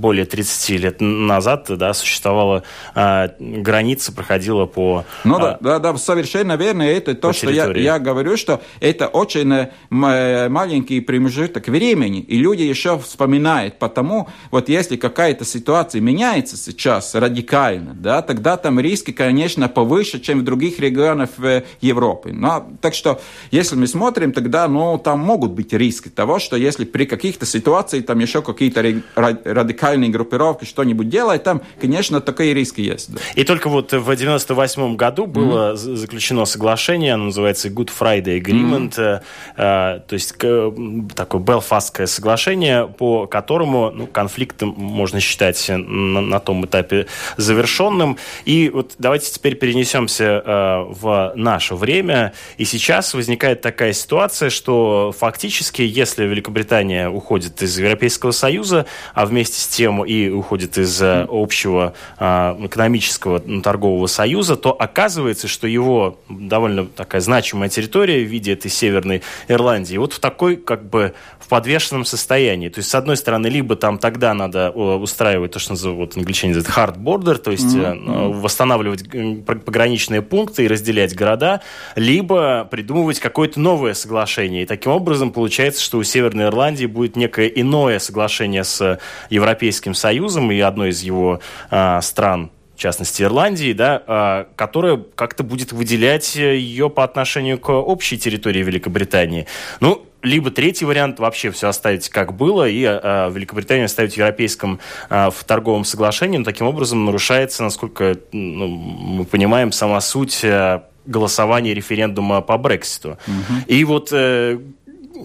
[0.00, 2.62] более 30 лет назад, да, существовала
[2.94, 5.04] а, граница, проходила по...
[5.24, 6.82] Ну да, да, да, совершенно верно.
[6.82, 12.38] Это то, что я, я говорю, что это очень э, э, маленький промежуток времени, и
[12.38, 13.78] люди еще вспоминают.
[13.78, 20.40] Потому вот если какая-то ситуация меняется сейчас радикально, да, тогда там риски, конечно, повыше, чем
[20.40, 22.32] в других регионах э, Европы.
[22.32, 26.84] Но, так что, если мы смотрим, тогда, ну, там могут быть риски того, что если
[26.84, 28.82] при каких-то ситуациях там еще какие-то
[29.14, 33.12] радикальные группировки что-нибудь делают, там, конечно, такие риски есть.
[33.12, 33.20] Да.
[33.34, 35.96] И только вот в 98 году было mm-hmm.
[35.96, 39.22] заключено соглашение, оно называется Good Friday Agreement, mm-hmm.
[39.56, 40.72] э, то есть к,
[41.14, 48.18] такое Белфастское соглашение, по которому ну, конфликт можно считать на, на том этапе завершенным.
[48.44, 52.34] И вот давайте теперь перенесемся э, в наше время.
[52.58, 59.60] И сейчас возникает такая ситуация, что фактически, если Великобритания уходит из Европейского Союза, а вместе
[59.60, 61.28] с тем и уходит из mm-hmm.
[61.30, 68.52] общего э, экономического торгового союза, то оказывается, что его довольно такая значимая территория в виде
[68.52, 72.68] этой Северной Ирландии вот в такой как бы в подвешенном состоянии.
[72.68, 76.54] То есть, с одной стороны, либо там тогда надо устраивать то, что называют, вот, англичане
[76.54, 78.40] называют hard border, то есть mm-hmm.
[78.40, 79.04] восстанавливать
[79.44, 81.60] пограничные пункты и разделять города,
[81.96, 84.62] либо придумывать какое-то новое соглашение.
[84.62, 88.98] И таким образом получается, что у Северной Ирландии будет некое иное соглашение с
[89.30, 95.42] Европейским Союзом и одной из его а, стран в частности Ирландии, да, а, которая как-то
[95.42, 99.46] будет выделять ее по отношению к общей территории Великобритании.
[99.80, 104.80] Ну, либо третий вариант вообще все оставить как было и а, Великобританию оставить в европейском
[105.10, 110.84] а, в торговом соглашении, но таким образом нарушается, насколько ну, мы понимаем, сама суть а,
[111.04, 113.18] голосования референдума по Брекситу.
[113.26, 113.58] Угу.
[113.66, 114.58] И вот э,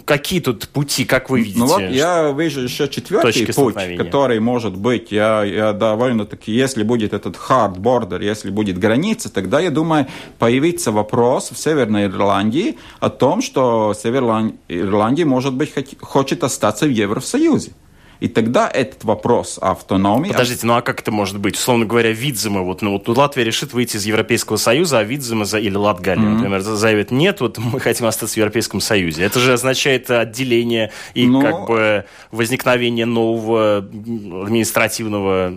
[0.05, 1.59] какие тут пути, как вы видите?
[1.59, 7.13] Ну вот я вижу еще четвертый путь, который может быть, я, я довольно-таки, если будет
[7.13, 10.07] этот hard border, если будет граница, тогда, я думаю,
[10.39, 16.89] появится вопрос в Северной Ирландии о том, что Северная Ирландия, может быть, хочет остаться в
[16.89, 17.71] Евросоюзе.
[18.19, 20.29] И тогда этот вопрос автономии...
[20.29, 21.55] Подождите, ну а как это может быть?
[21.55, 25.59] Условно говоря, Видзема, вот, ну, вот Латвия решит выйти из Европейского Союза, а Видзема за,
[25.59, 26.33] или Латгалия, mm-hmm.
[26.33, 29.23] например, заявит, нет, вот мы хотим остаться в Европейском Союзе.
[29.23, 35.53] Это же означает отделение и ну, как бы возникновение нового административного...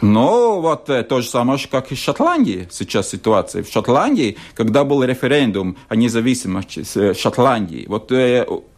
[0.00, 3.62] Ну, вот э, то же самое, как и в Шотландии сейчас ситуация.
[3.62, 8.10] В Шотландии, когда был референдум о независимости э, Шотландии, вот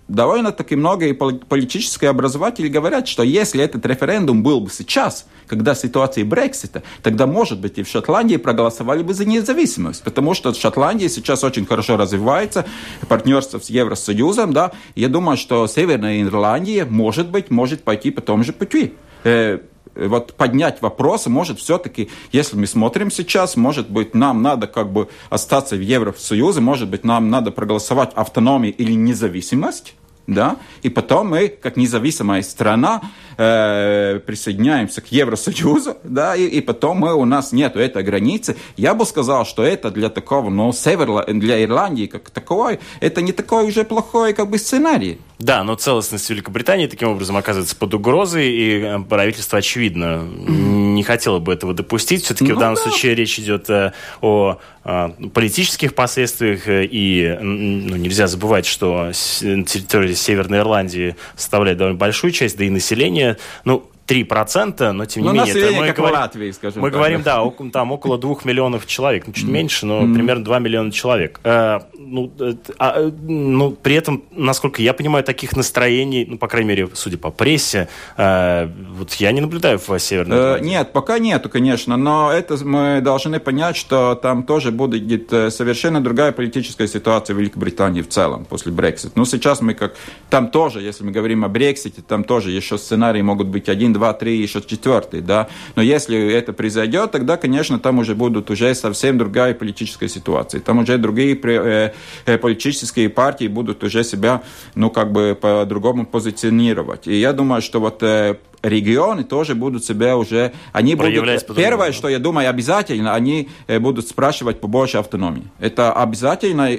[0.08, 6.82] довольно-таки многие политические образователи говорят, что если этот референдум был бы сейчас, когда ситуация Брексита,
[7.02, 11.66] тогда, может быть, и в Шотландии проголосовали бы за независимость, потому что Шотландия сейчас очень
[11.66, 12.66] хорошо развивается,
[13.08, 18.44] партнерство с Евросоюзом, да, я думаю, что Северная Ирландия, может быть, может пойти по тому
[18.44, 18.94] же пути.
[19.24, 19.60] Э,
[19.94, 25.08] вот поднять вопрос, может, все-таки, если мы смотрим сейчас, может быть, нам надо как бы
[25.30, 29.94] остаться в Евросоюзе, может быть, нам надо проголосовать автономию или независимость,
[30.26, 33.02] да, и потом мы, как независимая страна,
[33.36, 38.56] э, присоединяемся к Евросоюзу, да, и, и потом мы, у нас нет этой границы.
[38.76, 43.32] Я бы сказал, что это для такого, ну, севера, для Ирландии как таковой, это не
[43.32, 45.18] такой уже плохой как бы сценарий.
[45.38, 51.40] Да, но целостность Великобритании таким образом оказывается под угрозой, и э, правительство, очевидно, не хотело
[51.40, 52.24] бы этого допустить.
[52.24, 52.82] Все-таки ну, в данном да.
[52.82, 60.60] случае речь идет э, о э, политических последствиях, и ну, нельзя забывать, что территория Северной
[60.60, 65.62] Ирландии составляет довольно большую часть, да и население, ну, 3%, но тем не но менее...
[65.62, 66.98] Это мы как говорим, Латвии, скажем Мы так.
[66.98, 69.50] говорим, да, около, там около 2 миллионов человек, ну, чуть mm.
[69.50, 70.14] меньше, но mm.
[70.14, 71.40] примерно 2 миллиона человек.
[71.44, 76.68] Э, ну, э, а, ну, при этом, насколько я понимаю, таких настроений, ну, по крайней
[76.68, 81.48] мере, судя по прессе, э, вот я не наблюдаю в Северной э, Нет, пока нету,
[81.48, 87.34] конечно, но это мы должны понять, что там тоже будет э, совершенно другая политическая ситуация
[87.34, 89.12] в Великобритании в целом после Брексита.
[89.14, 89.94] Ну, сейчас мы как...
[90.28, 94.12] Там тоже, если мы говорим о Брексите, там тоже еще сценарии могут быть один, два,
[94.12, 95.48] три, еще четвертый, да.
[95.76, 100.60] Но если это произойдет, тогда, конечно, там уже будут уже совсем другая политическая ситуация.
[100.60, 101.92] Там уже другие э,
[102.26, 104.42] э, политические партии будут уже себя,
[104.74, 107.06] ну, как бы по-другому позиционировать.
[107.06, 110.52] И я думаю, что вот э, регионы тоже будут себя уже...
[110.72, 111.54] Они будут...
[111.54, 115.44] Первое, что я думаю, обязательно они будут спрашивать побольше автономии.
[115.60, 116.70] Это обязательно,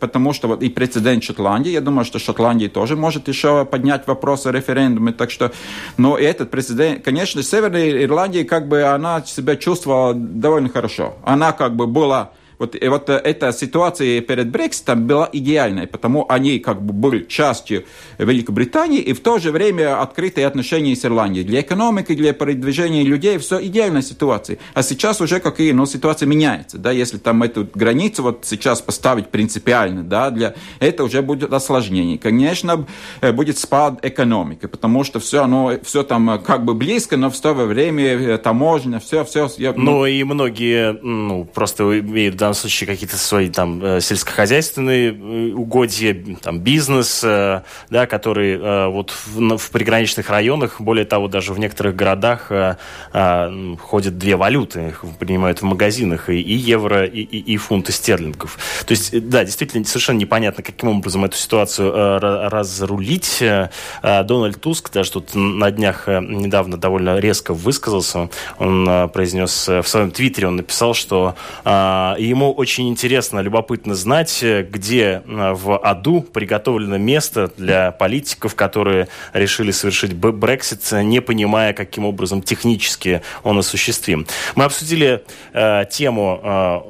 [0.00, 4.46] потому что вот и прецедент Шотландии, я думаю, что Шотландия тоже может еще поднять вопрос
[4.46, 5.52] о референдуме, так что...
[5.96, 11.14] Но этот прецедент, конечно, Северная Ирландия, как бы она себя чувствовала довольно хорошо.
[11.24, 12.30] Она как бы была
[12.62, 17.24] вот, и вот э, эта ситуация перед Брекситом была идеальной, потому они как бы были
[17.24, 17.84] частью
[18.18, 21.44] Великобритании и в то же время открытые отношения с Ирландией.
[21.44, 24.58] Для экономики, для передвижения людей все идеальная ситуация.
[24.74, 29.28] А сейчас уже какие, ну, ситуация меняется, да, если там эту границу вот сейчас поставить
[29.28, 32.16] принципиально, да, для это уже будет осложнение.
[32.16, 32.86] Конечно,
[33.20, 37.28] э, будет спад экономики, потому что все, оно, все там э, как бы близко, но
[37.28, 39.50] в то время таможня, все, все.
[39.58, 45.12] Я, ну, ну и многие, ну, просто имеют данном случае какие-то свои там э, сельскохозяйственные
[45.12, 51.52] э, угодья, там бизнес, э, да, который вот в, в приграничных районах, более того, даже
[51.52, 52.50] в некоторых городах
[53.80, 58.58] ходят две валюты, принимают в магазинах и, и евро, и, и, и фунты стерлингов.
[58.86, 63.42] То есть, да, действительно совершенно непонятно, каким образом эту ситуацию разрулить.
[64.02, 68.28] Дональд Туск даже тут на днях недавно довольно резко высказался.
[68.58, 71.34] Он произнес в своем твиттере, он написал, что
[71.64, 79.08] ему ему очень интересно, любопытно знать, где э, в аду приготовлено место для политиков, которые
[79.32, 84.26] решили совершить Брексит, не понимая, каким образом технически он осуществим.
[84.54, 85.22] Мы обсудили
[85.52, 86.80] э, тему э,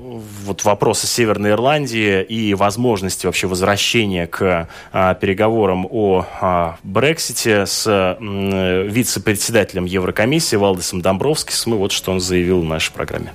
[0.45, 7.85] вот вопроса Северной Ирландии и возможности вообще возвращения к э, переговорам о э, Брексите с
[7.87, 11.43] э, вице-председателем Еврокомиссии Валдесом Домбровским.
[11.75, 13.33] И вот что он заявил в нашей программе.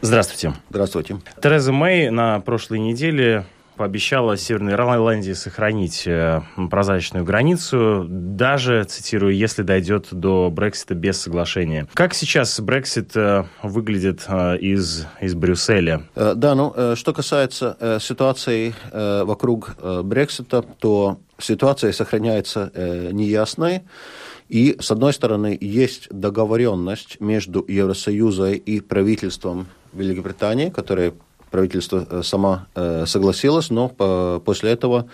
[0.00, 0.54] Здравствуйте.
[0.70, 1.20] Здравствуйте.
[1.42, 3.44] Тереза Мэй на прошлой неделе
[3.78, 11.86] пообещала Северной Ирландии сохранить э, прозрачную границу, даже, цитирую, если дойдет до Брексита без соглашения.
[11.94, 16.02] Как сейчас Брексит э, выглядит э, из, из Брюсселя?
[16.14, 22.72] Да, ну, что касается ситуации вокруг Брексита, то ситуация сохраняется
[23.12, 23.82] неясной.
[24.48, 31.14] И, с одной стороны, есть договоренность между Евросоюзом и правительством Великобритании, которое
[31.50, 33.88] правительство э, сама э, согласилось, но
[34.44, 35.08] после этого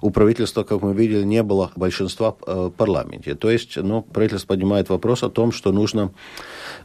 [0.00, 3.34] у правительства, как мы видели, не было большинства э, в парламенте.
[3.34, 6.12] То есть ну, правительство поднимает вопрос о том, что нужно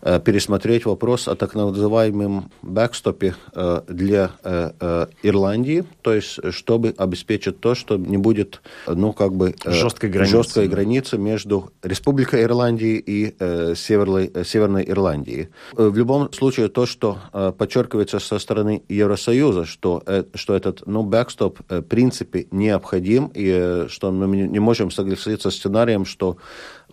[0.02, 4.32] Э, пересмотреть вопрос о так называемом бэкстопе э, для
[5.24, 10.38] Ирландии, то есть чтобы обеспечить то, что не будет ну, как бы, жесткой, границы.
[10.38, 13.36] жесткой границы между Республикой Ирландии и
[13.76, 15.50] Северной, Северной Ирландией.
[15.74, 17.18] В любом случае, то, что
[17.58, 20.04] подчеркивается со стороны Евросоюза, что,
[20.34, 23.01] что этот ну, бэкстоп в принципе необходим,
[23.34, 26.38] и что мы не можем согласиться с сценарием, что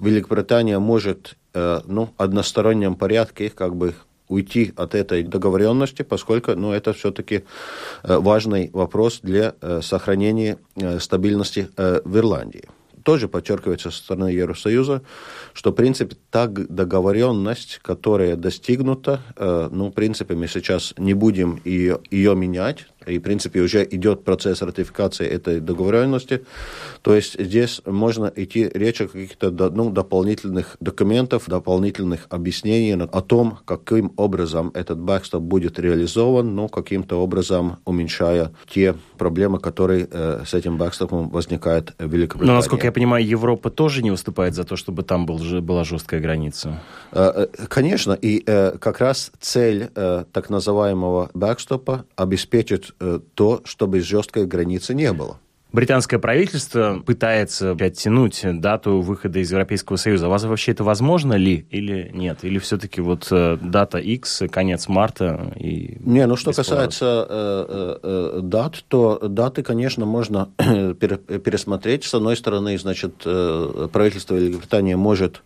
[0.00, 3.94] Великобритания может Э, ну, одностороннем порядке как бы
[4.28, 7.44] уйти от этой договоренности, поскольку ну, это все-таки
[8.04, 10.58] э, важный вопрос для э, сохранения
[11.00, 12.68] стабильности в Ирландии.
[13.02, 15.02] Тоже подчеркивается со стороны Евросоюза,
[15.54, 22.00] что, в принципе, та договоренность, которая достигнута, ну, в принципе, мы сейчас не будем ее,
[22.10, 26.44] ее менять, и, в принципе, уже идет процесс ратификации этой договоренности.
[27.02, 33.58] То есть здесь можно идти речь о каких-то ну, дополнительных документов, дополнительных объяснений о том,
[33.64, 40.54] каким образом этот бэкстоп будет реализован, ну, каким-то образом уменьшая те проблемы, которые э, с
[40.54, 42.52] этим бэкстопом возникают в Великобритании.
[42.52, 46.20] Но, насколько я понимаю, Европа тоже не выступает за то, чтобы там был, была жесткая
[46.20, 46.80] граница?
[47.12, 52.92] Э, э, конечно, и э, как раз цель э, так называемого бэкстопа обеспечить
[53.34, 55.38] то, чтобы жесткой границы не было.
[55.70, 60.26] Британское правительство пытается оттянуть дату выхода из Европейского Союза.
[60.26, 62.38] У вас вообще это возможно ли или нет?
[62.42, 65.98] Или все-таки вот э, дата X, конец марта и...
[66.00, 72.04] Не, ну что касается э, э, дат, то даты, конечно, можно пересмотреть.
[72.04, 75.42] С одной стороны, значит, э, правительство Великобритании может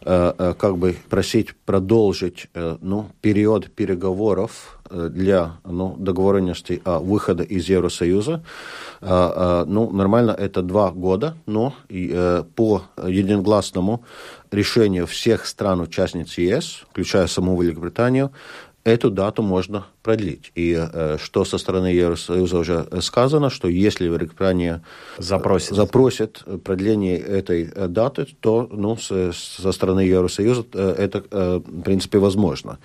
[0.00, 7.68] э, э, как бы просить продолжить ну, период переговоров для ну, договоренности о выходе из
[7.68, 8.42] Евросоюза.
[9.02, 14.04] Ну, нормально это два года, но э, по единогласному
[14.50, 18.30] решению всех стран-участниц ЕС, включая саму Великобританию,
[18.84, 20.52] эту дату можно продлить.
[20.54, 24.82] И э, что со стороны Евросоюза уже сказано, что если Великобритания
[25.18, 31.60] запросит, запросит продление этой э, даты, то ну, с, со стороны Евросоюза э, это, э,
[31.64, 32.78] в принципе, возможно.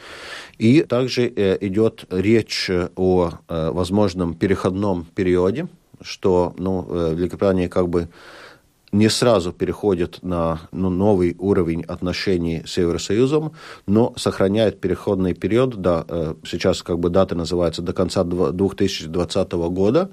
[0.58, 5.68] И также э, идет речь о э, возможном переходном периоде,
[6.02, 8.10] что ну, Великобритания как бы
[8.96, 13.52] не сразу переходит на ну, новый уровень отношений с Евросоюзом,
[13.88, 16.06] но сохраняет переходный период, да,
[16.46, 20.10] сейчас как бы дата называется до конца 2020 года,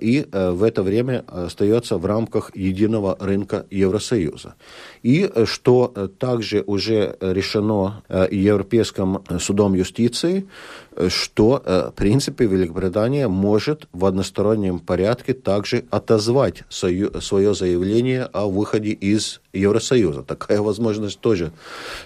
[0.00, 4.54] и в это время остается в рамках единого рынка Евросоюза.
[5.02, 10.48] И что также уже решено Европейским судом юстиции,
[11.08, 19.40] что, в принципе, Великобритания может в одностороннем порядке также отозвать свое заявление о выходе из
[19.54, 20.22] Евросоюза.
[20.22, 21.52] Такая возможность тоже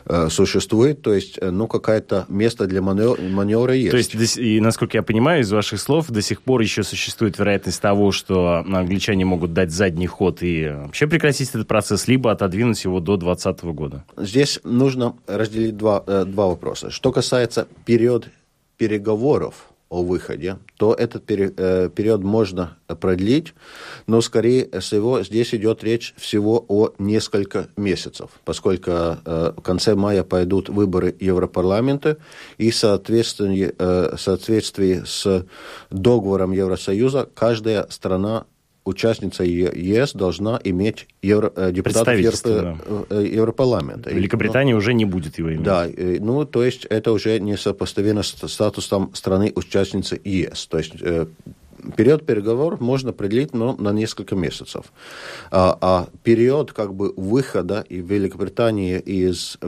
[0.05, 3.91] э, существует, то есть, ну, какое-то место для маневра есть.
[3.91, 7.81] То есть, и, насколько я понимаю из ваших слов, до сих пор еще существует вероятность
[7.81, 13.01] того, что англичане могут дать задний ход и вообще прекратить этот процесс, либо отодвинуть его
[13.01, 14.05] до 2020 года?
[14.17, 16.91] Здесь нужно разделить два, э, два вопроса.
[16.91, 18.29] Что касается период
[18.79, 23.55] переговоров, о выходе, то этот э, период можно продлить,
[24.07, 30.25] но, скорее всего, здесь идет речь всего о несколько месяцев, поскольку э, в конце мая
[30.25, 32.19] пойдут выборы Европарламента,
[32.59, 35.47] и в соответствии, э, в соответствии с
[35.91, 38.45] договором Евросоюза каждая страна
[38.85, 42.77] участница ЕС должна иметь евро, э, депутатов Европа, да.
[43.11, 44.11] Э, Европарламента.
[44.11, 45.63] Великобритания ну, уже не будет его иметь.
[45.63, 50.67] Да, э, ну, то есть это уже не сопоставимо с статусом страны-участницы ЕС.
[50.67, 50.95] То есть
[51.97, 54.87] период переговоров можно продлить но на несколько месяцев.
[55.51, 59.59] А, а период как бы выхода и Великобритании из,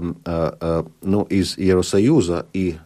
[1.02, 2.76] ну, из Евросоюза и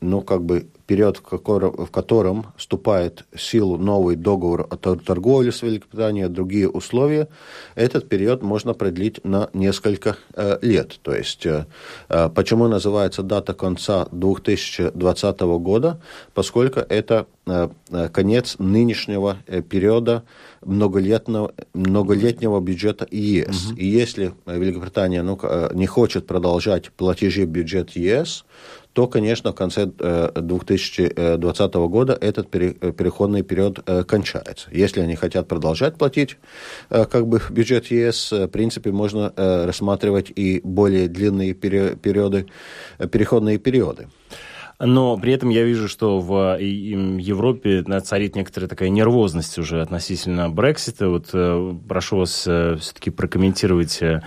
[0.00, 6.26] ну, как бы период, в котором вступает в силу новый договор о торговле с Великобританией,
[6.28, 7.28] другие условия,
[7.76, 10.98] этот период можно продлить на несколько э, лет.
[11.02, 11.66] То есть, э,
[12.08, 16.00] э почему называется дата конца 2020 года?
[16.34, 20.24] Поскольку это э, э, конец нынешнего э, периода
[20.66, 23.66] многолетнего, многолетнего бюджета ЕС.
[23.66, 23.76] Угу.
[23.76, 25.38] И если Великобритания ну,
[25.72, 28.44] не хочет продолжать платежи в бюджет ЕС,
[28.92, 34.68] то, конечно, в конце 2020 э, года этот э, переходный период э, кончается.
[34.72, 36.36] Если они хотят продолжать платить
[36.88, 42.46] как бы бюджет ЕС, в принципе, можно рассматривать и более длинные периоды,
[42.98, 44.08] переходные периоды.
[44.80, 51.10] Но при этом я вижу, что в Европе царит некоторая такая нервозность уже относительно Брексита.
[51.10, 54.22] Вот э, прошу вас э, все-таки прокомментировать э,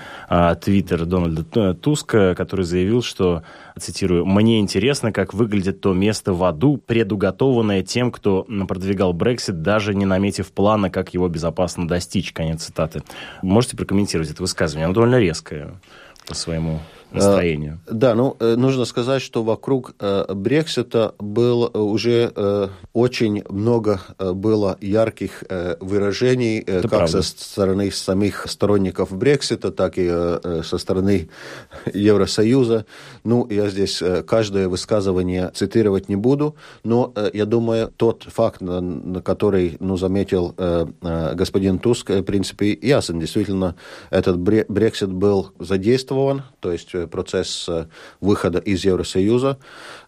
[0.62, 3.42] твиттер Дональда Туска, который заявил, что,
[3.80, 9.96] цитирую, «Мне интересно, как выглядит то место в аду, предуготованное тем, кто продвигал Брексит, даже
[9.96, 12.32] не наметив плана, как его безопасно достичь».
[12.32, 13.02] Конец цитаты.
[13.42, 14.86] Можете прокомментировать это высказывание?
[14.86, 15.74] Оно довольно резкое
[16.28, 16.80] по своему
[17.14, 17.80] настроению.
[17.88, 22.32] Э, да, ну, э, нужно сказать, что вокруг э, Брексита был уже
[22.94, 25.44] очень много было ярких
[25.80, 27.22] выражений, Это как правда.
[27.22, 30.08] со стороны самих сторонников Брексита, так и
[30.64, 31.30] со стороны
[31.94, 32.86] Евросоюза.
[33.24, 39.78] Ну, я здесь каждое высказывание цитировать не буду, но я думаю, тот факт, на который
[39.80, 40.56] ну, заметил
[41.02, 43.20] господин Туск, в принципе, ясен.
[43.20, 43.76] Действительно,
[44.10, 47.86] этот Брексит был задействован, то есть процесс э,
[48.22, 49.58] выхода из Евросоюза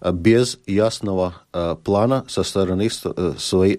[0.02, 2.90] э, без ясного э, плана со стороны
[3.38, 3.78] своих,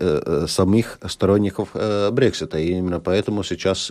[0.48, 1.70] самих сторонников
[2.12, 2.58] Брексита.
[2.58, 3.90] И именно поэтому сейчас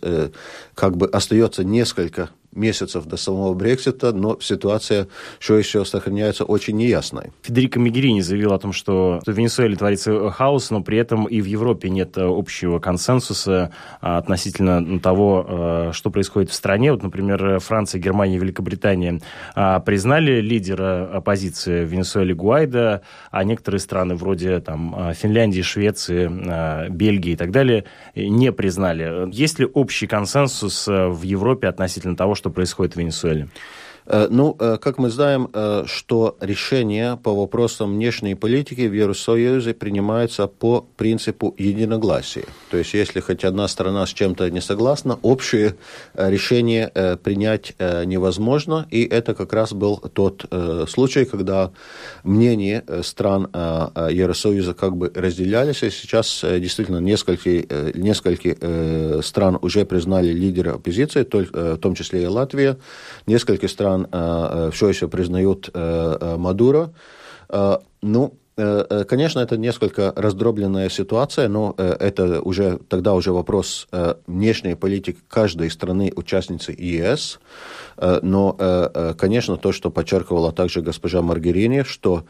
[0.74, 5.08] как бы остается несколько месяцев до самого Брексита, но ситуация
[5.40, 7.32] все еще сохраняется очень неясной.
[7.42, 11.46] Федерико Мегерини заявил о том, что в Венесуэле творится хаос, но при этом и в
[11.46, 16.92] Европе нет общего консенсуса а, относительно того, а, что происходит в стране.
[16.92, 19.20] Вот, например, Франция, Германия Великобритания
[19.56, 23.02] а, признали лидера оппозиции в Венесуэле Гуайда,
[23.32, 27.86] а некоторые страны вроде там, Финляндии, Швеции, Бельгии и так далее
[28.16, 29.30] не признали.
[29.32, 33.48] Есть ли общий консенсус в Европе относительно того, что что происходит в Венесуэле?
[34.08, 39.74] Э, ну, э, как мы знаем, э, что решения по вопросам внешней политики в Евросоюзе
[39.74, 42.46] принимаются по принципу единогласия.
[42.70, 45.76] То есть, если хоть одна страна с чем-то не согласна, общее
[46.14, 46.92] решение
[47.24, 48.88] принять невозможно.
[48.92, 50.46] И это как раз был тот
[50.88, 51.72] случай, когда
[52.24, 55.84] мнения стран Евросоюза как бы разделялись.
[55.84, 57.50] И сейчас действительно несколько,
[57.98, 62.78] несколько стран уже признали лидера оппозиции, в том числе и Латвия.
[63.26, 66.94] Несколько стран стран э, э, все еще признают э, Мадуро.
[68.02, 73.88] Ну, конечно, это несколько раздробленная ситуация, но это уже тогда уже вопрос
[74.28, 77.40] внешней политики каждой страны участницы ЕС.
[77.98, 82.26] Но, конечно, то, что подчеркивала также госпожа Маргерини, что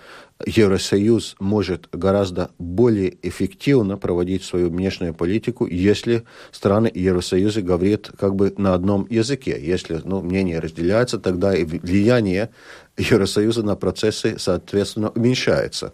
[0.46, 8.54] Евросоюз может гораздо более эффективно проводить свою внешнюю политику, если страны Евросоюза говорят как бы
[8.58, 9.58] на одном языке.
[9.62, 12.50] Если ну, мнение разделяется, тогда и влияние
[12.98, 15.94] Евросоюза на процессы, соответственно, уменьшается.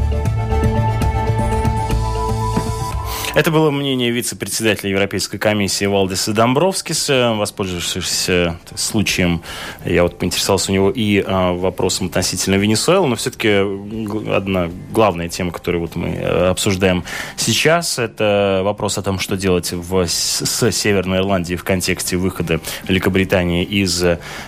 [3.33, 7.33] Это было мнение вице-председателя Европейской комиссии Валдиса Домбровскиса.
[7.37, 8.29] Воспользовавшись
[8.75, 9.41] случаем,
[9.85, 13.47] я вот поинтересовался у него и а, вопросом относительно Венесуэлы, но все-таки
[14.29, 17.05] одна главная тема, которую вот мы э, обсуждаем
[17.37, 22.59] сейчас, это вопрос о том, что делать в, с Северной Ирландией в контексте выхода
[22.89, 24.03] Великобритании из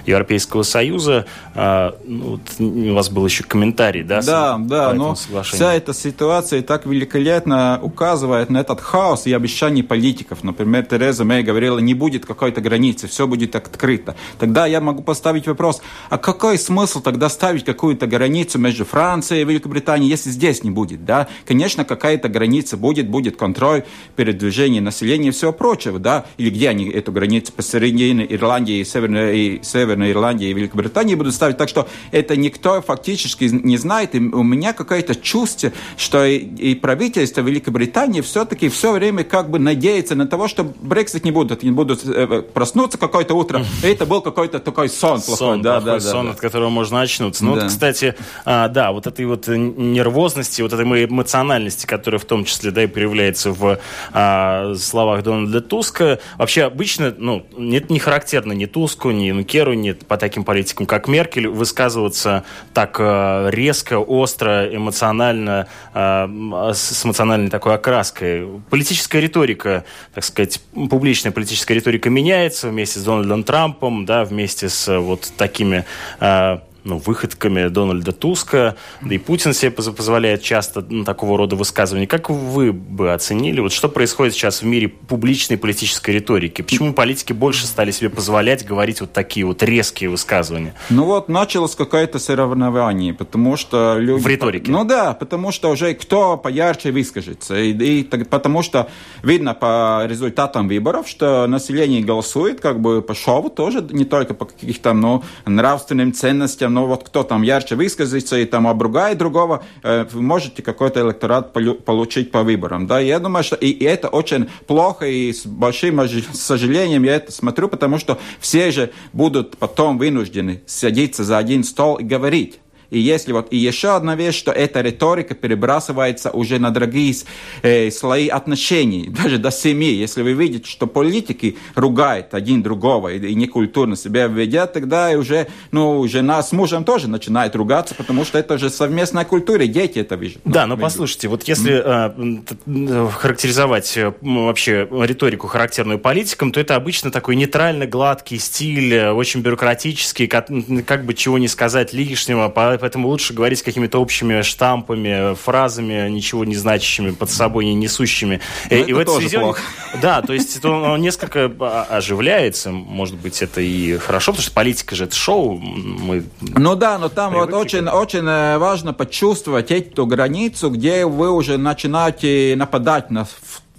[0.05, 1.25] Европейского Союза.
[1.55, 4.21] А, ну, вот у вас был еще комментарий, да?
[4.21, 9.83] Да, да, но вся эта ситуация так великолепно указывает на это этот хаос и обещаний
[9.83, 10.43] политиков.
[10.43, 14.15] Например, Тереза Мэй говорила, не будет какой-то границы, все будет открыто.
[14.39, 19.45] Тогда я могу поставить вопрос, а какой смысл тогда ставить какую-то границу между Францией и
[19.45, 21.05] Великобританией, если здесь не будет?
[21.05, 21.27] Да?
[21.45, 23.83] Конечно, какая-то граница будет, будет контроль,
[24.15, 25.99] передвижение населения и все прочего.
[25.99, 26.25] Да?
[26.37, 31.33] Или где они эту границу посередине Ирландии, и Северной, и Северной Ирландии и Великобритании будут
[31.33, 31.57] ставить.
[31.57, 34.15] Так что это никто фактически не знает.
[34.15, 39.49] И у меня какое-то чувство, что и, и правительство Великобритании все-таки все-таки все время как
[39.49, 43.87] бы надеется на того, что Брексит не будут, не будут э, проснуться какое-то утро, и
[43.87, 45.37] это был какой-то такой сон плохой.
[45.37, 47.43] Сон, да, плохой да, сон, да, от которого можно очнуться.
[47.43, 47.61] Ну, да.
[47.61, 52.71] вот, кстати, а, да, вот этой вот нервозности, вот этой эмоциональности, которая в том числе,
[52.71, 53.79] да, и проявляется в
[54.11, 59.91] а, словах Дональда Туска, вообще обычно, ну, нет, не характерно ни Туску, ни Нукеру, ни
[59.91, 62.43] по таким политикам, как Меркель, высказываться
[62.73, 66.29] так а, резко, остро, эмоционально, а,
[66.73, 73.43] с эмоциональной такой окраской политическая риторика, так сказать, публичная политическая риторика меняется вместе с Дональдом
[73.43, 75.85] Трампом, да, вместе с вот такими
[76.19, 82.07] э, ну, выходками Дональда Туска, да и Путин себе позволяет часто ну, такого рода высказывания.
[82.07, 86.61] Как вы бы оценили, вот что происходит сейчас в мире публичной политической риторики?
[86.61, 90.73] Почему политики больше стали себе позволять говорить вот такие вот резкие высказывания?
[90.89, 94.21] Ну вот началось какое-то соревнование, потому что люди...
[94.21, 94.71] В риторике?
[94.71, 97.59] Ну да, потому что уже кто поярче выскажется.
[97.59, 98.89] И, и потому что
[99.21, 104.45] видно по результатам выборов, что население голосует как бы по шоу тоже, не только по
[104.45, 110.05] каких-то ну, нравственным ценностям, но вот кто там ярче выскажется и там обругает другого, э,
[110.13, 111.53] можете какой-то электорат
[111.85, 112.87] получить по выборам.
[112.87, 112.99] Да?
[112.99, 115.99] Я думаю, что и, и это очень плохо, и с большим
[116.33, 121.95] сожалением я это смотрю, потому что все же будут потом вынуждены садиться за один стол
[121.95, 122.59] и говорить.
[122.93, 127.15] И если вот и еще одна вещь, что эта риторика перебрасывается уже на другие
[127.61, 129.93] э, слои отношений, даже до семьи.
[129.93, 135.47] Если вы видите, что политики ругают один другого и, и некультурно себя ведят, тогда уже,
[135.71, 140.15] ну, жена с мужем тоже начинает ругаться, потому что это же совместная культура, дети это
[140.15, 140.41] видят.
[140.45, 142.45] Да, но послушайте, вот если mm.
[142.65, 149.11] э, характеризовать э, вообще риторику, характерную политикам, то это обычно такой нейтрально гладкий стиль, э,
[149.11, 150.49] очень бюрократический, как,
[150.85, 152.49] как бы чего не сказать лишнего,
[152.83, 158.41] поэтому лучше говорить какими-то общими штампами, фразами, ничего не значащими под собой, не несущими.
[158.69, 159.55] Но и, и в этой связи он,
[160.01, 161.45] да, то есть это он, он несколько
[161.89, 165.57] оживляется, может быть, это и хорошо, потому что политика же это шоу.
[165.57, 171.31] Мы ну да, но там вот очень, очень э, важно почувствовать эту границу, где вы
[171.31, 173.25] уже начинаете нападать на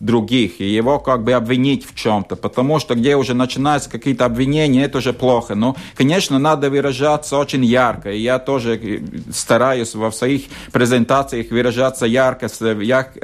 [0.01, 4.85] других, и его как бы обвинить в чем-то, потому что где уже начинаются какие-то обвинения,
[4.85, 5.55] это уже плохо.
[5.55, 9.01] Но, конечно, надо выражаться очень ярко, и я тоже э,
[9.33, 12.49] стараюсь во своих презентациях выражаться ярко,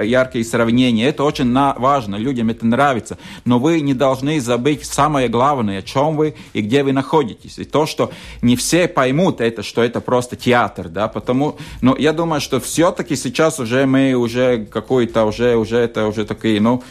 [0.02, 1.08] яркие сравнения.
[1.08, 3.18] Это очень важно, людям это нравится.
[3.44, 7.58] Но вы не должны забыть самое главное, о чем вы и где вы находитесь.
[7.58, 8.12] И то, что
[8.42, 13.16] не все поймут это, что это просто театр, да, потому, но я думаю, что все-таки
[13.16, 16.82] сейчас уже мы уже какой-то уже, уже это уже такие, ну, ну,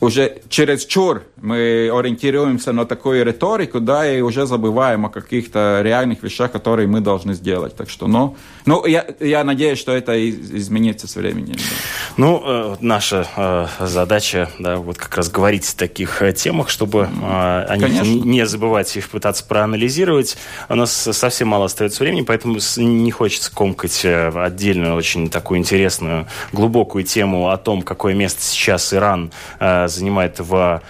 [0.00, 6.22] уже через чур мы ориентируемся на такую риторику, да, и уже забываем о каких-то реальных
[6.22, 7.76] вещах, которые мы должны сделать.
[7.76, 8.36] Так что, ну,
[8.66, 11.54] ну я, я надеюсь, что это изменится с временем.
[11.54, 11.76] Да.
[12.16, 17.08] Ну, э, наша э, задача, да, вот как раз говорить о таких э, темах, чтобы
[17.22, 20.36] э, о них не забывать их пытаться проанализировать.
[20.68, 27.04] У нас совсем мало остается времени, поэтому не хочется комкать отдельную, очень такую интересную, глубокую
[27.04, 30.82] тему о том, какое место сейчас Иран э, занимает в,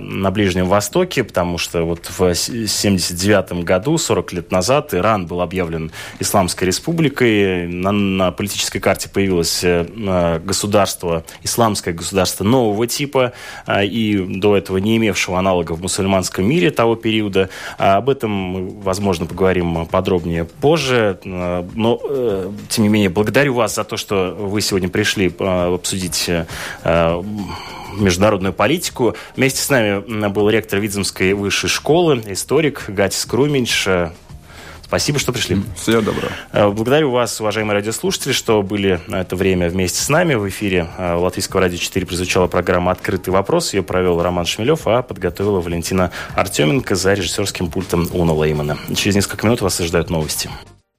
[0.00, 5.92] на Ближнем Востоке, потому что вот в 1979 году, 40 лет назад, Иран был объявлен
[6.18, 7.66] Исламской республикой.
[7.66, 9.64] На, на политической карте появилось
[10.44, 13.32] государство, исламское государство нового типа,
[13.82, 17.48] и до этого не имевшего аналогов в мусульманском мире того периода.
[17.78, 21.18] Об этом возможно, поговорим подробнее позже.
[21.24, 22.00] Но,
[22.68, 27.22] тем не менее, благодарю вас за то, что вы сегодня пришли обсудить э,
[27.98, 29.14] международную политику.
[29.36, 33.86] Вместе с нами был ректор Видземской высшей школы, историк Гатис Круминч.
[34.90, 35.56] Спасибо, что пришли.
[35.76, 36.32] Всего доброго.
[36.50, 40.34] Э, благодарю вас, уважаемые радиослушатели, что были на это время вместе с нами.
[40.34, 43.72] В эфире э, Латвийского радио 4 прозвучала программа «Открытый вопрос».
[43.72, 48.78] Ее провел Роман Шмелев, а подготовила Валентина Артеменко за режиссерским пультом Уна Леймана.
[48.96, 50.50] Через несколько минут вас ожидают новости.